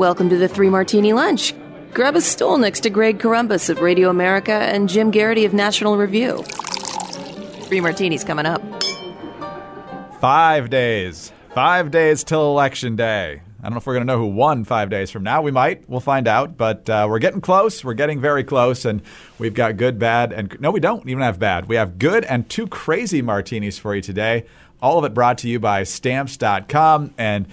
Welcome 0.00 0.30
to 0.30 0.38
the 0.38 0.48
Three 0.48 0.70
Martini 0.70 1.12
Lunch. 1.12 1.52
Grab 1.92 2.16
a 2.16 2.22
stool 2.22 2.56
next 2.56 2.80
to 2.80 2.88
Greg 2.88 3.18
Corombos 3.18 3.68
of 3.68 3.82
Radio 3.82 4.08
America 4.08 4.54
and 4.54 4.88
Jim 4.88 5.10
Geraghty 5.10 5.44
of 5.44 5.52
National 5.52 5.98
Review. 5.98 6.42
Three 7.64 7.82
martinis 7.82 8.24
coming 8.24 8.46
up. 8.46 8.62
Five 10.18 10.70
days. 10.70 11.32
Five 11.54 11.90
days 11.90 12.24
till 12.24 12.48
Election 12.48 12.96
Day. 12.96 13.42
I 13.58 13.62
don't 13.62 13.72
know 13.72 13.76
if 13.76 13.86
we're 13.86 13.92
going 13.92 14.06
to 14.06 14.10
know 14.10 14.18
who 14.18 14.28
won 14.28 14.64
five 14.64 14.88
days 14.88 15.10
from 15.10 15.22
now. 15.22 15.42
We 15.42 15.50
might. 15.50 15.86
We'll 15.86 16.00
find 16.00 16.26
out. 16.26 16.56
But 16.56 16.88
uh, 16.88 17.06
we're 17.06 17.18
getting 17.18 17.42
close. 17.42 17.84
We're 17.84 17.92
getting 17.92 18.22
very 18.22 18.42
close. 18.42 18.86
And 18.86 19.02
we've 19.38 19.52
got 19.52 19.76
good, 19.76 19.98
bad, 19.98 20.32
and 20.32 20.58
no, 20.60 20.70
we 20.70 20.80
don't 20.80 21.06
even 21.10 21.22
have 21.22 21.38
bad. 21.38 21.68
We 21.68 21.76
have 21.76 21.98
good 21.98 22.24
and 22.24 22.48
two 22.48 22.66
crazy 22.68 23.20
martinis 23.20 23.78
for 23.78 23.94
you 23.94 24.00
today. 24.00 24.46
All 24.80 24.98
of 24.98 25.04
it 25.04 25.12
brought 25.12 25.36
to 25.38 25.48
you 25.48 25.60
by 25.60 25.84
stamps.com. 25.84 27.12
And 27.18 27.48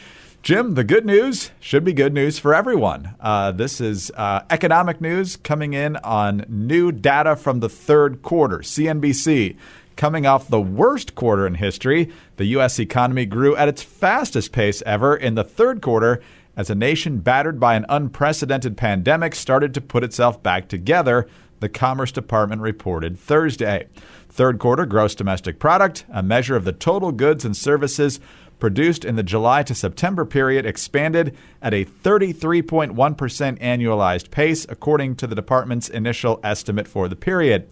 Jim, 0.48 0.76
the 0.76 0.84
good 0.86 1.06
news 1.06 1.52
should 1.60 1.84
be 1.84 1.92
good 1.92 2.14
news 2.14 2.40
for 2.40 2.56
everyone. 2.56 3.16
Uh, 3.20 3.52
this 3.52 3.82
is 3.82 4.10
uh, 4.12 4.46
economic 4.50 5.02
news 5.02 5.36
coming 5.36 5.74
in 5.74 5.98
on 5.98 6.46
new 6.48 6.90
data 6.90 7.36
from 7.36 7.60
the 7.60 7.68
third 7.68 8.22
quarter. 8.22 8.60
CNBC 8.60 9.58
coming 9.98 10.26
off 10.26 10.48
the 10.48 10.62
worst 10.62 11.16
quarter 11.16 11.46
in 11.46 11.56
history. 11.56 12.10
The 12.38 12.46
U.S. 12.46 12.80
economy 12.80 13.26
grew 13.26 13.58
at 13.58 13.68
its 13.68 13.84
fastest 13.84 14.54
pace 14.54 14.82
ever 14.86 15.18
in 15.18 15.36
the 15.36 15.44
third 15.44 15.82
quarter 15.82 16.22
as 16.56 16.70
a 16.70 16.76
nation 16.76 17.20
battered 17.20 17.60
by 17.60 17.76
an 17.76 17.86
unprecedented 17.90 18.78
pandemic 18.78 19.36
started 19.36 19.74
to 19.74 19.82
put 19.82 20.06
itself 20.06 20.42
back 20.42 20.70
together, 20.70 21.28
the 21.60 21.68
Commerce 21.68 22.14
Department 22.14 22.62
reported 22.62 23.20
Thursday. 23.20 23.88
Third 24.30 24.60
quarter 24.60 24.86
gross 24.86 25.14
domestic 25.14 25.60
product, 25.60 26.06
a 26.10 26.24
measure 26.24 26.56
of 26.56 26.64
the 26.64 26.72
total 26.72 27.12
goods 27.12 27.44
and 27.44 27.58
services 27.58 28.22
produced 28.60 29.06
in 29.06 29.16
the 29.16 29.24
July 29.24 29.64
to 29.64 29.76
September 29.76 30.26
period 30.26 30.66
expanded 30.66 31.36
at 31.62 31.74
a 31.74 31.86
33.1% 31.86 32.96
annualized 33.60 34.32
pace, 34.32 34.66
according 34.70 35.16
to 35.16 35.28
the 35.28 35.36
department's 35.36 35.90
initial 35.90 36.40
estimate 36.44 36.88
for 36.88 37.08
the 37.08 37.16
period. 37.16 37.68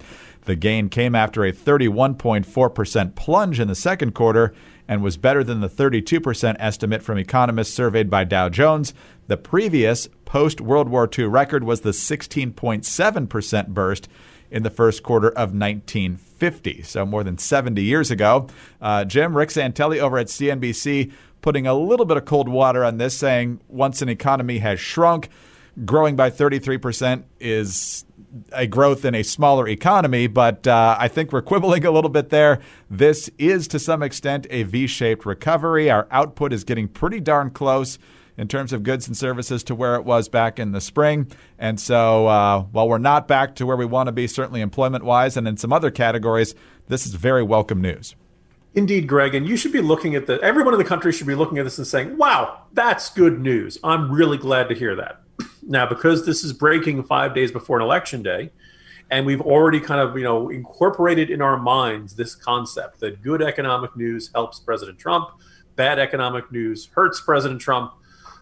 The 0.45 0.55
gain 0.55 0.89
came 0.89 1.15
after 1.15 1.43
a 1.43 1.51
31.4% 1.51 3.15
plunge 3.15 3.59
in 3.59 3.67
the 3.67 3.75
second 3.75 4.13
quarter 4.13 4.53
and 4.87 5.01
was 5.01 5.17
better 5.17 5.43
than 5.43 5.61
the 5.61 5.69
32% 5.69 6.55
estimate 6.59 7.01
from 7.01 7.17
economists 7.17 7.73
surveyed 7.73 8.09
by 8.09 8.23
Dow 8.23 8.49
Jones. 8.49 8.93
The 9.27 9.37
previous 9.37 10.07
post 10.25 10.61
World 10.61 10.89
War 10.89 11.09
II 11.17 11.25
record 11.25 11.63
was 11.63 11.81
the 11.81 11.89
16.7% 11.89 13.67
burst 13.69 14.07
in 14.51 14.63
the 14.63 14.69
first 14.69 15.03
quarter 15.03 15.29
of 15.29 15.53
1950, 15.53 16.81
so 16.83 17.05
more 17.05 17.23
than 17.23 17.37
70 17.37 17.81
years 17.83 18.11
ago. 18.11 18.47
Uh, 18.81 19.05
Jim, 19.05 19.35
Rick 19.35 19.49
Santelli 19.49 19.99
over 19.99 20.17
at 20.17 20.27
CNBC 20.27 21.11
putting 21.41 21.67
a 21.67 21.75
little 21.75 22.07
bit 22.07 22.17
of 22.17 22.25
cold 22.25 22.49
water 22.49 22.83
on 22.83 22.97
this, 22.97 23.15
saying 23.15 23.59
once 23.67 24.01
an 24.01 24.09
economy 24.09 24.57
has 24.57 24.79
shrunk, 24.79 25.29
growing 25.85 26.15
by 26.15 26.29
33% 26.29 27.23
is 27.39 28.03
a 28.51 28.65
growth 28.67 29.05
in 29.05 29.15
a 29.15 29.23
smaller 29.23 29.67
economy, 29.67 30.27
but 30.27 30.65
uh, 30.67 30.97
I 30.99 31.07
think 31.07 31.31
we're 31.31 31.41
quibbling 31.41 31.85
a 31.85 31.91
little 31.91 32.09
bit 32.09 32.29
there. 32.29 32.61
This 32.89 33.29
is 33.37 33.67
to 33.69 33.79
some 33.79 34.01
extent 34.01 34.47
a 34.49 34.63
V 34.63 34.87
shaped 34.87 35.25
recovery. 35.25 35.89
Our 35.89 36.07
output 36.11 36.51
is 36.51 36.63
getting 36.63 36.87
pretty 36.87 37.19
darn 37.19 37.51
close 37.51 37.99
in 38.37 38.47
terms 38.47 38.73
of 38.73 38.83
goods 38.83 39.07
and 39.07 39.15
services 39.15 39.63
to 39.63 39.75
where 39.75 39.95
it 39.95 40.03
was 40.03 40.27
back 40.29 40.59
in 40.59 40.71
the 40.71 40.81
spring. 40.81 41.31
And 41.57 41.79
so 41.79 42.27
uh, 42.27 42.61
while 42.71 42.87
we're 42.87 42.97
not 42.97 43.27
back 43.27 43.55
to 43.55 43.65
where 43.65 43.77
we 43.77 43.85
want 43.85 44.07
to 44.07 44.11
be, 44.11 44.27
certainly 44.27 44.61
employment 44.61 45.03
wise, 45.03 45.37
and 45.37 45.47
in 45.47 45.57
some 45.57 45.71
other 45.71 45.91
categories, 45.91 46.55
this 46.87 47.05
is 47.05 47.13
very 47.15 47.43
welcome 47.43 47.81
news. 47.81 48.15
Indeed, 48.73 49.07
Greg, 49.07 49.33
and 49.33 49.47
you 49.47 49.55
should 49.55 49.71
be 49.71 49.81
looking 49.81 50.15
at 50.15 50.27
the. 50.27 50.39
Everyone 50.41 50.73
in 50.73 50.77
the 50.77 50.85
country 50.85 51.13
should 51.13 51.27
be 51.27 51.35
looking 51.35 51.57
at 51.57 51.63
this 51.63 51.77
and 51.77 51.87
saying, 51.87 52.17
"Wow, 52.17 52.63
that's 52.73 53.09
good 53.09 53.39
news." 53.39 53.77
I'm 53.85 54.11
really 54.11 54.37
glad 54.37 54.67
to 54.67 54.75
hear 54.75 54.95
that. 54.95 55.21
Now, 55.67 55.87
because 55.87 56.27
this 56.27 56.43
is 56.43 56.53
breaking 56.53 57.05
five 57.05 57.33
days 57.33 57.51
before 57.51 57.77
an 57.77 57.83
election 57.83 58.21
day, 58.21 58.51
and 59.09 59.25
we've 59.25 59.41
already 59.41 59.79
kind 59.79 60.01
of 60.01 60.17
you 60.17 60.23
know 60.23 60.49
incorporated 60.49 61.29
in 61.29 61.41
our 61.41 61.57
minds 61.57 62.15
this 62.15 62.35
concept 62.35 62.99
that 62.99 63.21
good 63.21 63.41
economic 63.41 63.95
news 63.95 64.29
helps 64.35 64.59
President 64.59 64.99
Trump, 64.99 65.29
bad 65.75 65.97
economic 65.97 66.51
news 66.51 66.89
hurts 66.93 67.21
President 67.21 67.61
Trump 67.61 67.93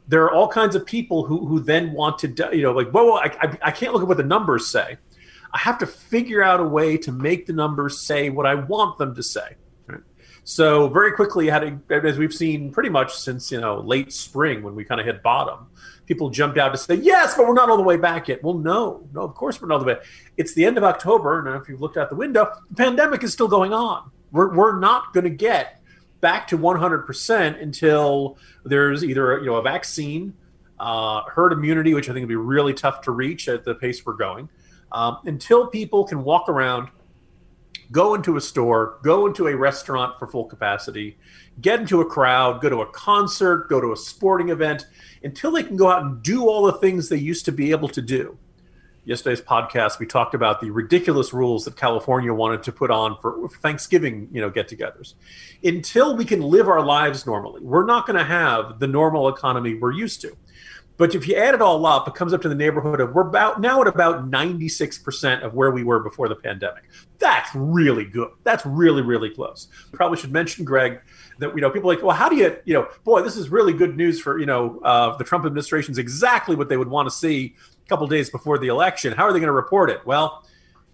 there 0.08 0.24
are 0.24 0.32
all 0.32 0.48
kinds 0.48 0.76
of 0.76 0.86
people 0.86 1.26
who 1.26 1.46
who 1.46 1.60
then 1.60 1.94
want 1.94 2.20
to 2.20 2.50
you 2.54 2.62
know 2.62 2.72
like 2.72 2.92
whoa, 2.92 3.14
I, 3.14 3.26
I, 3.42 3.58
I 3.64 3.72
can't 3.72 3.94
look 3.94 4.02
at 4.02 4.08
what 4.08 4.18
the 4.18 4.24
numbers 4.24 4.68
say. 4.68 4.98
I 5.54 5.60
have 5.60 5.78
to 5.80 5.88
figure 5.88 6.42
out 6.42 6.60
a 6.60 6.64
way 6.64 6.98
to 6.98 7.12
make 7.12 7.46
the 7.46 7.54
numbers 7.54 8.00
say 8.00 8.32
what 8.32 8.48
i 8.48 8.56
want 8.56 8.98
them 8.98 9.14
to 9.14 9.22
say 9.22 9.56
so 10.44 10.90
very 10.90 11.14
quickly 11.14 11.50
as 11.50 12.18
we've 12.18 12.34
seen 12.34 12.72
pretty 12.72 12.90
much 12.90 13.14
since 13.14 13.52
you 13.52 13.62
know 13.62 13.80
late 13.80 14.12
spring 14.12 14.62
when 14.62 14.76
we 14.76 14.84
kind 14.84 15.00
of 15.00 15.06
hit 15.08 15.24
bottom 15.24 15.68
people 16.06 16.30
jumped 16.30 16.58
out 16.58 16.70
to 16.70 16.78
say 16.78 16.96
yes 16.96 17.36
but 17.36 17.48
we're 17.48 17.54
not 17.54 17.70
all 17.70 17.78
the 17.78 17.84
way 17.84 17.96
back 17.96 18.28
yet. 18.28 18.44
Well 18.44 18.56
no 18.56 19.08
no 19.14 19.22
of 19.22 19.36
course 19.36 19.62
we're 19.62 19.70
not 19.70 19.76
all 19.76 19.80
the 19.80 19.86
way. 19.86 19.98
It's 20.36 20.54
the 20.54 20.66
end 20.66 20.78
of 20.78 20.84
october 20.84 21.40
and 21.40 21.62
if 21.62 21.70
you've 21.70 21.82
looked 21.82 21.98
out 21.98 22.10
the 22.10 22.16
window 22.16 22.52
the 22.70 22.76
pandemic 22.76 23.24
is 23.24 23.32
still 23.32 23.48
going 23.48 23.74
on. 23.74 24.12
We're, 24.32 24.54
we're 24.56 24.80
not 24.80 25.14
going 25.14 25.26
to 25.26 25.30
get 25.30 25.80
back 26.24 26.48
to 26.48 26.58
100% 26.58 27.62
until 27.62 28.38
there's 28.64 29.04
either 29.04 29.40
you 29.40 29.48
know 29.48 29.58
a 29.58 29.62
vaccine, 29.62 30.34
uh, 30.80 31.22
herd 31.24 31.52
immunity, 31.52 31.94
which 31.94 32.10
I 32.10 32.14
think 32.14 32.24
would 32.24 32.30
be 32.30 32.38
really 32.38 32.74
tough 32.74 33.02
to 33.02 33.12
reach 33.12 33.50
at 33.50 33.66
the 33.66 33.76
pace 33.76 34.06
we're 34.06 34.14
going, 34.14 34.48
um, 34.94 35.18
until 35.26 35.68
people 35.68 36.06
can 36.06 36.24
walk 36.24 36.48
around, 36.48 36.88
go 37.92 38.14
into 38.14 38.38
a 38.38 38.42
store, 38.42 39.00
go 39.04 39.28
into 39.28 39.48
a 39.48 39.56
restaurant 39.56 40.18
for 40.18 40.26
full 40.26 40.46
capacity, 40.46 41.18
get 41.60 41.82
into 41.82 42.00
a 42.00 42.06
crowd, 42.06 42.62
go 42.62 42.70
to 42.70 42.82
a 42.82 42.88
concert, 42.92 43.68
go 43.68 43.82
to 43.82 43.92
a 43.92 43.98
sporting 43.98 44.48
event, 44.48 44.88
until 45.24 45.52
they 45.52 45.62
can 45.62 45.76
go 45.76 45.92
out 45.92 46.04
and 46.04 46.24
do 46.24 46.48
all 46.48 46.64
the 46.64 46.80
things 46.80 47.10
they 47.10 47.18
used 47.18 47.44
to 47.44 47.52
be 47.52 47.72
able 47.72 47.90
to 47.90 48.02
do 48.02 48.38
yesterday's 49.06 49.42
podcast 49.42 50.00
we 50.00 50.06
talked 50.06 50.34
about 50.34 50.62
the 50.62 50.70
ridiculous 50.70 51.34
rules 51.34 51.66
that 51.66 51.76
California 51.76 52.34
wanted 52.34 52.64
to 52.64 52.72
put 52.72 52.92
on 52.92 53.18
for 53.22 53.50
Thanksgiving, 53.62 54.30
you 54.32 54.42
know, 54.42 54.50
get-togethers. 54.50 55.16
Until 55.64 56.16
we 56.16 56.26
can 56.26 56.42
live 56.42 56.68
our 56.68 56.84
lives 56.84 57.26
normally, 57.26 57.62
we're 57.62 57.86
not 57.86 58.06
going 58.06 58.18
to 58.18 58.24
have 58.24 58.80
the 58.80 58.88
normal 58.88 59.28
economy 59.28 59.76
we're 59.76 59.92
used 59.92 60.22
to. 60.22 60.36
But 60.96 61.16
if 61.16 61.28
you 61.28 61.36
add 61.36 61.56
it 61.56 61.62
all 61.62 61.86
up, 61.86 62.08
it 62.08 62.14
comes 62.14 62.34
up 62.34 62.42
to 62.44 62.50
the 62.50 62.56
neighborhood 62.56 63.00
of 63.00 63.16
we're 63.16 63.28
about 63.28 63.60
now 63.60 63.82
at 63.82 63.88
about 63.88 64.30
96% 64.30 65.42
of 65.44 65.54
where 65.56 65.72
we 65.72 65.84
were 65.84 66.00
before 66.00 66.30
the 66.30 66.36
pandemic. 66.36 66.84
That's 67.18 67.50
really 67.56 68.06
good. 68.06 68.30
That's 68.44 68.66
really, 68.66 69.02
really 69.02 69.32
close. 69.32 69.70
Probably 69.92 70.18
should 70.20 70.32
mention, 70.32 70.66
Greg, 70.66 71.02
that 71.40 71.56
you 71.56 71.62
know 71.62 71.72
people 71.72 71.90
like, 71.90 72.04
well, 72.04 72.16
how 72.16 72.30
do 72.30 72.36
you, 72.36 72.56
you 72.66 72.74
know, 72.76 72.88
boy, 73.04 73.24
this 73.24 73.36
is 73.36 73.50
really 73.50 73.74
good 73.74 73.98
news 73.98 74.22
for 74.22 74.40
you 74.40 74.46
know 74.46 74.80
uh, 74.84 75.18
the 75.18 75.24
Trump 75.24 75.46
administration 75.46 75.92
is 75.92 75.98
exactly 75.98 76.56
what 76.56 76.70
they 76.70 76.78
would 76.78 76.90
want 76.90 77.10
to 77.10 77.16
see 77.16 77.56
couple 77.94 78.08
days 78.08 78.32
before 78.32 78.58
the 78.58 78.70
election. 78.70 79.14
How 79.14 79.26
are 79.26 79.34
they 79.34 79.38
going 79.38 79.50
to 79.50 79.54
report 79.54 79.92
it? 79.92 80.04
Well, 80.04 80.44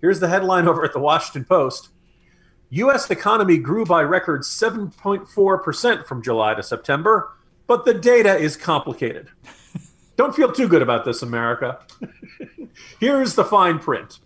here's 0.02 0.20
the 0.20 0.28
headline 0.28 0.68
over 0.68 0.84
at 0.84 0.92
the 0.92 1.00
Washington 1.00 1.46
Post. 1.46 1.88
U.S. 2.72 3.10
economy 3.10 3.58
grew 3.58 3.86
by 3.86 4.02
record 4.02 4.42
7.4% 4.42 6.06
from 6.06 6.22
July 6.22 6.56
to 6.56 6.62
September, 6.62 7.32
but 7.68 7.86
the 7.86 7.94
data 7.94 8.36
is 8.36 8.58
complicated. 8.58 9.30
Don't 10.18 10.36
feel 10.36 10.52
too 10.52 10.68
good 10.68 10.82
about 10.82 11.06
this, 11.06 11.22
America. 11.22 11.80
Here's 13.00 13.36
the 13.36 13.46
fine 13.46 13.80
print. 13.80 14.20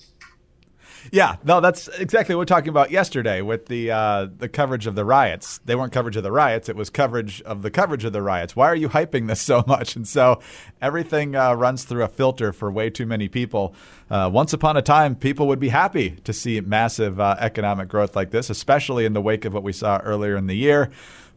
Yeah, 1.12 1.36
no, 1.44 1.62
that's 1.62 1.88
exactly 1.90 2.36
what 2.36 2.40
we 2.40 2.44
are 2.44 2.46
talking 2.46 2.70
about 2.70 2.92
yesterday 2.92 3.42
with 3.42 3.68
the 3.68 3.92
uh, 3.92 4.28
the 4.38 4.48
coverage 4.48 4.88
of 4.88 4.96
the 4.96 5.06
riots. 5.06 5.60
They 5.66 5.76
weren't 5.76 5.92
coverage 5.92 6.16
of 6.16 6.24
the 6.24 6.32
riots; 6.32 6.70
it 6.70 6.76
was 6.76 6.90
coverage 6.90 7.42
of 7.42 7.62
the 7.62 7.72
coverage 7.72 8.06
of 8.06 8.14
the 8.14 8.22
riots. 8.22 8.56
Why 8.56 8.68
are 8.68 8.76
you 8.76 8.90
hyping 8.90 9.28
this 9.28 9.42
so 9.54 9.64
much? 9.68 9.96
And 9.96 10.08
so 10.08 10.40
everything 10.82 11.36
uh, 11.36 11.54
runs 11.54 11.84
through 11.84 12.04
a 12.04 12.08
filter 12.08 12.54
for 12.54 12.72
way 12.72 12.90
too 12.90 13.06
many 13.06 13.28
people. 13.28 13.76
Uh, 14.10 14.30
once 14.32 14.54
upon 14.54 14.78
a 14.78 14.82
time, 14.82 15.16
people 15.16 15.48
would 15.48 15.60
be 15.60 15.70
happy 15.70 16.12
to 16.24 16.34
see 16.34 16.60
massive 16.62 17.20
uh, 17.20 17.36
economic 17.40 17.90
growth 17.90 18.16
like 18.16 18.32
this, 18.32 18.50
especially 18.50 19.06
in 19.06 19.14
the 19.14 19.22
wake 19.22 19.46
of 19.46 19.54
what 19.54 19.64
we 19.64 19.74
saw 19.74 19.98
earlier 20.00 20.36
in 20.36 20.48
the 20.48 20.56
year. 20.56 20.92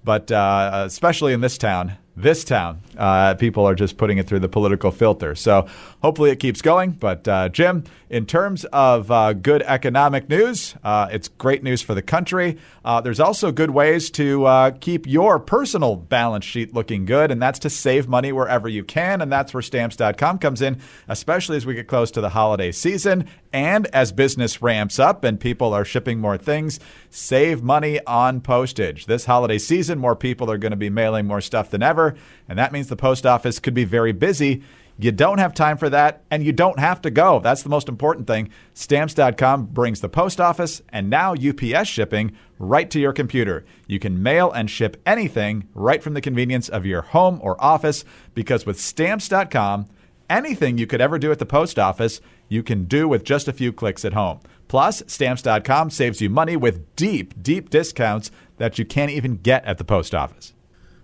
But 0.05 0.31
uh, 0.31 0.85
especially 0.87 1.33
in 1.33 1.41
this 1.41 1.59
town, 1.59 1.97
this 2.17 2.45
town, 2.45 2.81
uh, 2.97 3.35
people 3.35 3.67
are 3.67 3.75
just 3.75 3.99
putting 3.99 4.19
it 4.19 4.27
through 4.27 4.41
the 4.41 4.49
political 4.49 4.91
filter. 4.91 5.35
So 5.35 5.67
hopefully 6.03 6.31
it 6.31 6.37
keeps 6.37 6.63
going. 6.63 6.93
But 6.93 7.29
uh, 7.29 7.51
Jim, 7.51 7.85
in 8.09 8.25
terms 8.25 8.65
of 8.67 9.11
uh, 9.11 9.35
good 9.35 9.63
economic 9.63 10.29
news, 10.29 10.75
uh, 10.83 11.09
it's 11.11 11.29
great 11.29 11.63
news 11.63 11.83
for 11.83 11.95
the 11.95 12.03
country. 12.03 12.57
Uh, 12.85 13.01
there's 13.01 13.21
also 13.21 13.53
good 13.53 13.71
ways 13.71 14.11
to 14.13 14.47
uh, 14.47 14.71
keep 14.71 15.07
your 15.07 15.39
personal 15.39 15.97
balance 15.97 16.45
sheet 16.45 16.73
looking 16.73 17.05
good, 17.05 17.31
and 17.31 17.43
that's 17.43 17.59
to 17.59 17.71
save 17.71 18.09
money 18.09 18.33
wherever 18.33 18.69
you 18.69 18.83
can. 18.83 19.21
And 19.21 19.31
that's 19.31 19.53
where 19.53 19.63
stamps.com 19.63 20.39
comes 20.39 20.63
in, 20.63 20.81
especially 21.09 21.57
as 21.57 21.67
we 21.67 21.75
get 21.75 21.87
close 21.87 22.11
to 22.13 22.21
the 22.21 22.31
holiday 22.31 22.73
season 22.73 23.29
and 23.57 23.87
as 23.87 24.13
business 24.13 24.61
ramps 24.61 24.99
up 24.99 25.25
and 25.25 25.41
people 25.41 25.73
are 25.73 25.83
shipping 25.83 26.21
more 26.21 26.37
things. 26.37 26.79
Save 27.09 27.63
money 27.63 27.99
on 28.07 28.43
postage. 28.43 29.07
This 29.07 29.25
holiday 29.25 29.57
season, 29.57 29.99
more 29.99 30.15
people 30.15 30.51
are 30.51 30.59
going 30.59 30.73
to 30.73 30.77
be 30.77 30.91
mailing 30.91 31.27
more 31.27 31.41
stuff 31.41 31.71
than 31.71 31.83
ever, 31.83 32.15
and 32.47 32.59
that 32.59 32.71
means 32.71 32.89
the 32.89 32.97
post 32.97 33.25
office 33.25 33.59
could 33.59 33.73
be 33.73 33.85
very 33.85 34.13
busy. 34.13 34.63
You 34.99 35.11
don't 35.11 35.39
have 35.39 35.55
time 35.55 35.79
for 35.79 35.89
that, 35.89 36.23
and 36.31 36.45
you 36.45 36.53
don't 36.53 36.79
have 36.79 37.01
to 37.01 37.11
go. 37.11 37.41
That's 37.41 37.63
the 37.63 37.71
most 37.71 37.89
important 37.89 38.27
thing. 38.27 38.51
Stamps.com 38.75 39.67
brings 39.67 40.03
the 40.03 40.11
post 40.11 40.39
office 40.39 40.83
and 40.91 41.09
now 41.09 41.33
UPS 41.33 41.89
shipping 41.89 42.37
right 42.59 42.91
to 42.91 43.01
your 43.01 43.15
computer. 43.15 43.65
You 43.87 43.99
can 43.99 44.23
mail 44.23 44.53
and 44.53 44.71
ship 44.71 45.01
anything 45.07 45.67
right 45.73 46.03
from 46.03 46.13
the 46.13 46.21
convenience 46.21 46.69
of 46.69 46.85
your 46.85 47.01
home 47.01 47.41
or 47.43 47.63
office 47.63 48.05
because 48.35 48.67
with 48.67 48.79
stamps.com, 48.79 49.87
anything 50.29 50.77
you 50.77 50.87
could 50.87 51.01
ever 51.01 51.19
do 51.19 51.33
at 51.33 51.39
the 51.39 51.47
post 51.47 51.79
office, 51.79 52.21
you 52.49 52.63
can 52.63 52.85
do 52.85 53.09
with 53.09 53.25
just 53.25 53.49
a 53.49 53.53
few 53.53 53.73
clicks 53.73 54.05
at 54.05 54.13
home. 54.13 54.41
Plus, 54.69 55.03
stamps.com 55.07 55.91
saves 55.91 56.21
you 56.21 56.29
money 56.29 56.57
with 56.57 56.95
deep, 56.97 57.43
deep 57.43 57.71
discounts 57.71 58.31
that 58.57 58.79
you 58.79 58.85
can't 58.85 59.11
even 59.11 59.37
get 59.37 59.65
at 59.65 59.79
the 59.79 59.85
post 59.85 60.15
office. 60.15 60.53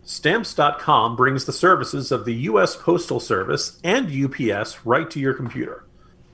Stamps.com 0.05 1.15
brings 1.15 1.45
the 1.45 1.53
services 1.53 2.11
of 2.11 2.25
the 2.25 2.35
U.S. 2.35 2.75
Postal 2.75 3.21
Service 3.21 3.79
and 3.85 4.07
UPS 4.07 4.85
right 4.85 5.09
to 5.09 5.21
your 5.21 5.33
computer. 5.33 5.85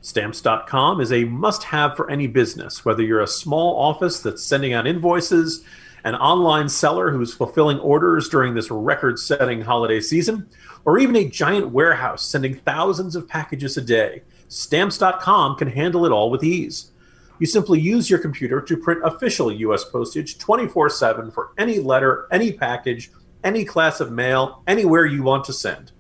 Stamps.com 0.01 1.01
is 1.01 1.13
a 1.13 1.25
must 1.25 1.65
have 1.65 1.95
for 1.95 2.11
any 2.11 2.27
business, 2.27 2.85
whether 2.85 3.03
you're 3.03 3.21
a 3.21 3.27
small 3.27 3.77
office 3.77 4.21
that's 4.21 4.43
sending 4.43 4.73
out 4.73 4.87
invoices, 4.87 5.63
an 6.05 6.15
online 6.15 6.71
seller 6.71 7.11
who's 7.11 7.35
fulfilling 7.35 7.79
orders 7.81 8.29
during 8.29 8.55
this 8.55 8.71
record 8.71 9.19
setting 9.19 9.61
holiday 9.61 10.01
season, 10.01 10.49
or 10.87 10.99
even 10.99 11.17
a 11.17 11.29
giant 11.29 11.71
warehouse 11.71 12.25
sending 12.25 12.55
thousands 12.55 13.17
of 13.17 13.29
packages 13.29 13.77
a 13.77 13.83
day. 13.83 14.23
Stamps.com 14.49 15.57
can 15.57 15.69
handle 15.69 16.05
it 16.07 16.13
all 16.13 16.31
with 16.31 16.43
ease. 16.43 16.91
You 17.39 17.47
simply 17.47 17.81
use 17.81 18.11
your 18.11 18.19
computer 18.19 18.61
to 18.63 18.77
print 18.77 19.01
official 19.05 19.53
U.S. 19.53 19.85
postage 19.85 20.39
24 20.39 20.91
7 20.91 21.31
for 21.31 21.53
any 21.57 21.79
letter, 21.79 22.27
any 22.33 22.53
package, 22.53 23.11
any 23.45 23.65
class 23.65 24.01
of 24.01 24.11
mail, 24.11 24.63
anywhere 24.67 25.07
you 25.07 25.23
want 25.23 25.45
to 25.45 25.53
send. 25.53 25.93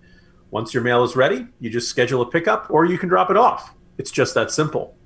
Once 0.50 0.72
your 0.72 0.82
mail 0.82 1.04
is 1.04 1.14
ready, 1.14 1.46
you 1.60 1.70
just 1.70 1.88
schedule 1.90 2.22
a 2.22 2.30
pickup 2.30 2.70
or 2.70 2.84
you 2.84 2.98
can 2.98 3.08
drop 3.08 3.30
it 3.30 3.36
off. 3.36 3.74
It's 3.98 4.10
just 4.10 4.34
that 4.34 4.50
simple. 4.50 4.96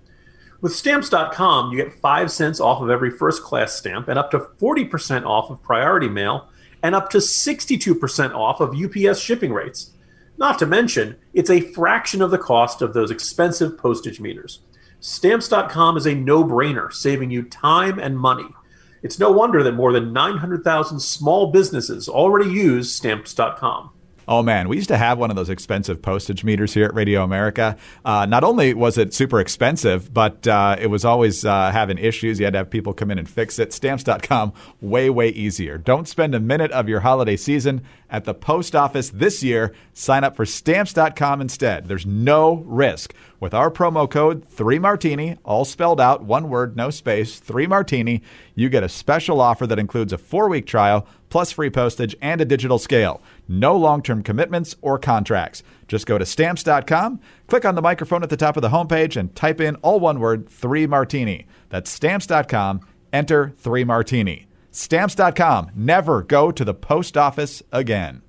With 0.61 0.75
stamps.com, 0.75 1.73
you 1.73 1.83
get 1.83 1.93
5 1.93 2.31
cents 2.31 2.61
off 2.61 2.81
of 2.81 2.89
every 2.89 3.11
first 3.11 3.43
class 3.43 3.75
stamp 3.75 4.07
and 4.07 4.19
up 4.19 4.31
to 4.31 4.39
40% 4.39 5.27
off 5.27 5.51
of 5.51 5.63
priority 5.63 6.09
mail 6.09 6.49
and 6.85 6.95
up 6.95 7.11
to 7.11 7.19
62% 7.19 8.35
off 8.35 8.61
of 8.61 8.75
UPS 8.75 9.19
shipping 9.19 9.53
rates. 9.53 9.91
Not 10.43 10.59
to 10.59 10.67
mention, 10.67 11.19
it's 11.33 11.51
a 11.51 11.61
fraction 11.61 12.21
of 12.21 12.33
the 12.33 12.37
cost 12.37 12.83
of 12.83 12.95
those 12.95 13.13
expensive 13.13 13.79
postage 13.79 14.19
meters. 14.19 14.59
Stamps.com 14.99 15.97
is 15.97 16.05
a 16.05 16.17
no 16.17 16.43
brainer, 16.43 16.93
saving 16.93 17.31
you 17.31 17.45
time 17.45 18.01
and 18.01 18.19
money. 18.19 18.49
It's 19.05 19.21
no 19.21 19.31
wonder 19.31 19.63
that 19.63 19.77
more 19.77 19.93
than 19.93 20.13
900,000 20.13 20.99
small 20.99 21.53
businesses 21.53 22.09
already 22.09 22.51
use 22.51 22.93
Stamps.com. 22.93 23.91
Oh 24.29 24.43
man, 24.43 24.69
we 24.69 24.77
used 24.77 24.89
to 24.89 24.97
have 24.97 25.19
one 25.19 25.31
of 25.31 25.37
those 25.37 25.51
expensive 25.51 26.01
postage 26.01 26.45
meters 26.45 26.75
here 26.75 26.85
at 26.85 26.95
Radio 26.95 27.25
America. 27.25 27.77
Uh, 28.05 28.25
not 28.27 28.45
only 28.45 28.73
was 28.73 28.97
it 28.97 29.13
super 29.13 29.41
expensive, 29.41 30.15
but 30.15 30.47
uh, 30.47 30.77
it 30.79 30.87
was 30.89 31.05
always 31.05 31.45
uh, 31.45 31.71
having 31.73 31.99
issues. 31.99 32.39
You 32.39 32.47
had 32.47 32.53
to 32.53 32.59
have 32.59 32.71
people 32.71 32.93
come 32.93 33.11
in 33.11 33.19
and 33.19 33.29
fix 33.29 33.59
it. 33.59 33.73
Stamps.com, 33.73 34.53
way, 34.81 35.11
way 35.11 35.29
easier. 35.31 35.77
Don't 35.77 36.07
spend 36.07 36.35
a 36.35 36.41
minute 36.41 36.71
of 36.71 36.89
your 36.89 37.01
holiday 37.01 37.37
season 37.37 37.83
at 38.11 38.25
the 38.25 38.35
post 38.35 38.77
office 38.77 39.11
this 39.11 39.43
year. 39.43 39.75
Sign 39.93 40.23
up 40.23 40.37
for 40.37 40.47
Stamps.com 40.47 41.41
instead. 41.41 41.89
There's 41.89 42.07
no 42.07 42.57
risk. 42.67 43.15
With 43.41 43.55
our 43.55 43.73
promo 43.73 44.09
code 44.09 44.47
3Martini, 44.49 45.37
all 45.45 45.65
spelled 45.65 46.01
out, 46.01 46.23
one 46.23 46.49
word, 46.49 46.77
no 46.77 46.91
space, 46.91 47.41
3Martini, 47.41 48.21
you 48.55 48.69
get 48.69 48.85
a 48.85 48.89
special 48.89 49.41
offer 49.41 49.67
that 49.67 49.81
includes 49.81 50.13
a 50.13 50.19
four 50.19 50.49
week 50.49 50.65
trial, 50.65 51.09
plus 51.29 51.51
free 51.51 51.71
postage 51.71 52.15
and 52.23 52.41
a 52.41 52.45
digital 52.45 52.79
scale. 52.79 53.21
No 53.49 53.77
long 53.77 54.03
term 54.03 54.23
commitments 54.23 54.77
or 54.81 54.99
contracts. 54.99 55.63
Just 55.89 56.07
go 56.07 56.19
to 56.19 56.25
stamps.com, 56.25 57.21
click 57.47 57.65
on 57.65 57.75
the 57.75 57.83
microphone 57.83 58.23
at 58.23 58.31
the 58.31 58.37
top 58.37 58.57
of 58.57 58.63
the 58.63 58.71
homepage, 58.71 59.17
and 59.17 59.35
type 59.35 59.61
in 59.61 59.77
all 59.77 60.01
one 60.01 60.21
word, 60.21 60.49
3Martini. 60.49 61.47
That's 61.69 61.91
stamps.com, 61.91 62.81
enter 63.13 63.55
3Martini. 63.63 64.47
Stamps.com, 64.71 65.71
never 65.75 66.23
go 66.23 66.51
to 66.51 66.65
the 66.65 66.75
post 66.75 67.17
office 67.17 67.63
again. 67.73 68.23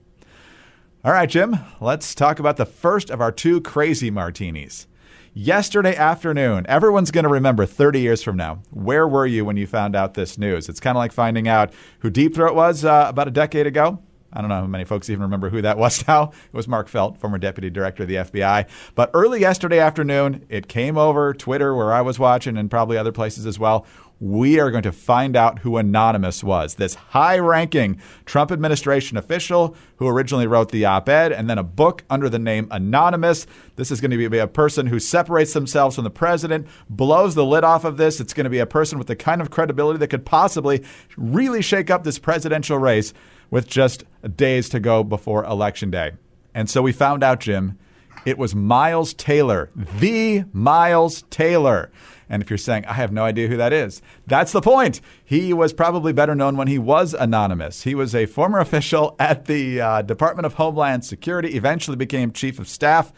All 1.05 1.11
right, 1.11 1.29
Jim, 1.29 1.57
let's 1.81 2.15
talk 2.15 2.39
about 2.39 2.57
the 2.57 2.65
first 2.65 3.09
of 3.09 3.19
our 3.21 3.31
two 3.31 3.59
crazy 3.61 4.09
martinis. 4.09 4.87
Yesterday 5.33 5.95
afternoon, 5.95 6.65
everyone's 6.69 7.11
going 7.11 7.23
to 7.23 7.29
remember 7.29 7.65
30 7.65 7.99
years 7.99 8.21
from 8.21 8.37
now. 8.37 8.61
Where 8.69 9.07
were 9.07 9.25
you 9.25 9.43
when 9.43 9.57
you 9.57 9.65
found 9.67 9.95
out 9.95 10.13
this 10.13 10.37
news? 10.37 10.69
It's 10.69 10.79
kind 10.79 10.95
of 10.95 10.99
like 10.99 11.11
finding 11.11 11.47
out 11.47 11.73
who 11.99 12.09
Deep 12.09 12.35
Throat 12.35 12.55
was 12.55 12.85
uh, 12.85 13.07
about 13.09 13.27
a 13.27 13.31
decade 13.31 13.67
ago. 13.67 13.99
I 14.33 14.41
don't 14.41 14.49
know 14.49 14.61
how 14.61 14.67
many 14.67 14.83
folks 14.83 15.09
even 15.09 15.21
remember 15.21 15.49
who 15.49 15.61
that 15.61 15.77
was 15.77 16.05
now. 16.07 16.31
It 16.31 16.53
was 16.53 16.67
Mark 16.67 16.87
Felt, 16.87 17.17
former 17.17 17.37
deputy 17.37 17.69
director 17.69 18.03
of 18.03 18.09
the 18.09 18.15
FBI. 18.15 18.67
But 18.95 19.11
early 19.13 19.39
yesterday 19.39 19.79
afternoon, 19.79 20.45
it 20.49 20.67
came 20.67 20.97
over 20.97 21.33
Twitter, 21.33 21.75
where 21.75 21.93
I 21.93 22.01
was 22.01 22.19
watching, 22.19 22.57
and 22.57 22.69
probably 22.69 22.97
other 22.97 23.11
places 23.11 23.45
as 23.45 23.59
well 23.59 23.85
we 24.23 24.57
are 24.57 24.71
going 24.71 24.83
to 24.83 24.91
find 24.93 25.35
out 25.35 25.59
who 25.59 25.75
Anonymous 25.75 26.45
was, 26.45 26.75
this 26.75 26.95
high 26.95 27.37
ranking 27.37 27.99
Trump 28.23 28.53
administration 28.53 29.17
official 29.17 29.75
who 29.97 30.07
originally 30.07 30.47
wrote 30.47 30.71
the 30.71 30.85
op 30.85 31.09
ed 31.09 31.33
and 31.33 31.49
then 31.49 31.57
a 31.57 31.63
book 31.63 32.05
under 32.09 32.29
the 32.29 32.39
name 32.39 32.69
Anonymous. 32.71 33.45
This 33.75 33.91
is 33.91 33.99
going 33.99 34.11
to 34.11 34.29
be 34.29 34.37
a 34.37 34.47
person 34.47 34.87
who 34.87 34.97
separates 34.97 35.51
themselves 35.51 35.95
from 35.95 36.05
the 36.05 36.09
president, 36.09 36.67
blows 36.89 37.35
the 37.35 37.43
lid 37.43 37.65
off 37.65 37.83
of 37.83 37.97
this. 37.97 38.21
It's 38.21 38.33
going 38.33 38.45
to 38.45 38.49
be 38.49 38.59
a 38.59 38.65
person 38.65 38.97
with 38.97 39.07
the 39.07 39.15
kind 39.17 39.41
of 39.41 39.51
credibility 39.51 39.99
that 39.99 40.07
could 40.07 40.25
possibly 40.25 40.85
really 41.17 41.61
shake 41.61 41.91
up 41.91 42.05
this 42.05 42.17
presidential 42.17 42.77
race 42.77 43.13
with 43.49 43.67
just 43.67 44.03
days 44.35 44.69
to 44.69 44.79
go 44.79 45.03
before 45.03 45.43
Election 45.45 45.91
Day. 45.91 46.11
And 46.53 46.69
so 46.69 46.81
we 46.81 46.91
found 46.91 47.23
out, 47.23 47.39
Jim, 47.39 47.77
it 48.25 48.37
was 48.37 48.55
Miles 48.55 49.13
Taylor, 49.13 49.69
the 49.75 50.45
Miles 50.53 51.23
Taylor. 51.29 51.91
And 52.29 52.41
if 52.41 52.49
you're 52.49 52.57
saying, 52.57 52.85
I 52.85 52.93
have 52.93 53.11
no 53.11 53.23
idea 53.25 53.47
who 53.47 53.57
that 53.57 53.73
is, 53.73 54.01
that's 54.25 54.53
the 54.53 54.61
point. 54.61 55.01
He 55.23 55.53
was 55.53 55.73
probably 55.73 56.13
better 56.13 56.33
known 56.33 56.55
when 56.55 56.67
he 56.67 56.79
was 56.79 57.13
anonymous. 57.13 57.83
He 57.83 57.95
was 57.95 58.15
a 58.15 58.25
former 58.25 58.59
official 58.59 59.15
at 59.19 59.45
the 59.45 59.81
uh, 59.81 60.01
Department 60.03 60.45
of 60.45 60.53
Homeland 60.53 61.05
Security, 61.05 61.55
eventually 61.55 61.97
became 61.97 62.31
chief 62.31 62.59
of 62.59 62.67
staff 62.67 63.11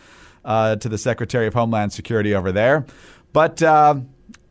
uh, 0.43 0.75
to 0.77 0.89
the 0.89 0.97
Secretary 0.97 1.47
of 1.47 1.53
Homeland 1.53 1.93
Security 1.93 2.33
over 2.33 2.51
there. 2.51 2.85
But 3.31 3.61
uh, 3.61 3.99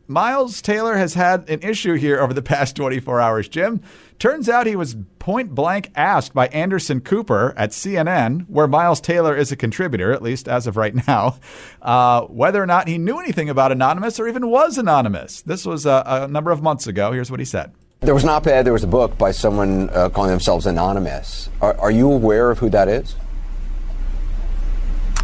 Miles 0.07 0.61
Taylor 0.61 0.95
has 0.95 1.15
had 1.15 1.49
an 1.49 1.61
issue 1.61 1.95
here 1.95 2.19
over 2.19 2.33
the 2.33 2.41
past 2.41 2.75
24 2.75 3.19
hours, 3.19 3.47
Jim. 3.47 3.81
Turns 4.17 4.47
out 4.47 4.65
he 4.65 4.75
was 4.75 4.95
point 5.19 5.53
blank 5.53 5.91
asked 5.95 6.33
by 6.33 6.47
Anderson 6.47 7.01
Cooper 7.01 7.53
at 7.57 7.71
CNN, 7.71 8.47
where 8.47 8.67
Miles 8.67 9.01
Taylor 9.01 9.35
is 9.35 9.51
a 9.51 9.55
contributor, 9.55 10.13
at 10.13 10.21
least 10.21 10.47
as 10.47 10.67
of 10.67 10.77
right 10.77 10.95
now, 11.07 11.37
uh, 11.81 12.21
whether 12.21 12.61
or 12.61 12.65
not 12.65 12.87
he 12.87 12.97
knew 12.97 13.19
anything 13.19 13.49
about 13.49 13.71
Anonymous 13.71 14.19
or 14.19 14.27
even 14.27 14.49
was 14.49 14.77
anonymous. 14.77 15.41
This 15.41 15.65
was 15.65 15.85
a, 15.85 16.03
a 16.05 16.27
number 16.27 16.51
of 16.51 16.61
months 16.61 16.87
ago. 16.87 17.11
Here's 17.11 17.29
what 17.29 17.39
he 17.39 17.45
said. 17.45 17.73
There 18.01 18.13
was 18.13 18.23
an 18.23 18.29
op 18.29 18.45
ed, 18.47 18.63
there 18.63 18.73
was 18.73 18.83
a 18.83 18.87
book 18.87 19.17
by 19.17 19.31
someone 19.31 19.89
uh, 19.89 20.09
calling 20.09 20.29
themselves 20.29 20.65
Anonymous. 20.65 21.49
Are, 21.61 21.75
are 21.77 21.91
you 21.91 22.11
aware 22.11 22.51
of 22.51 22.59
who 22.59 22.69
that 22.69 22.87
is? 22.87 23.15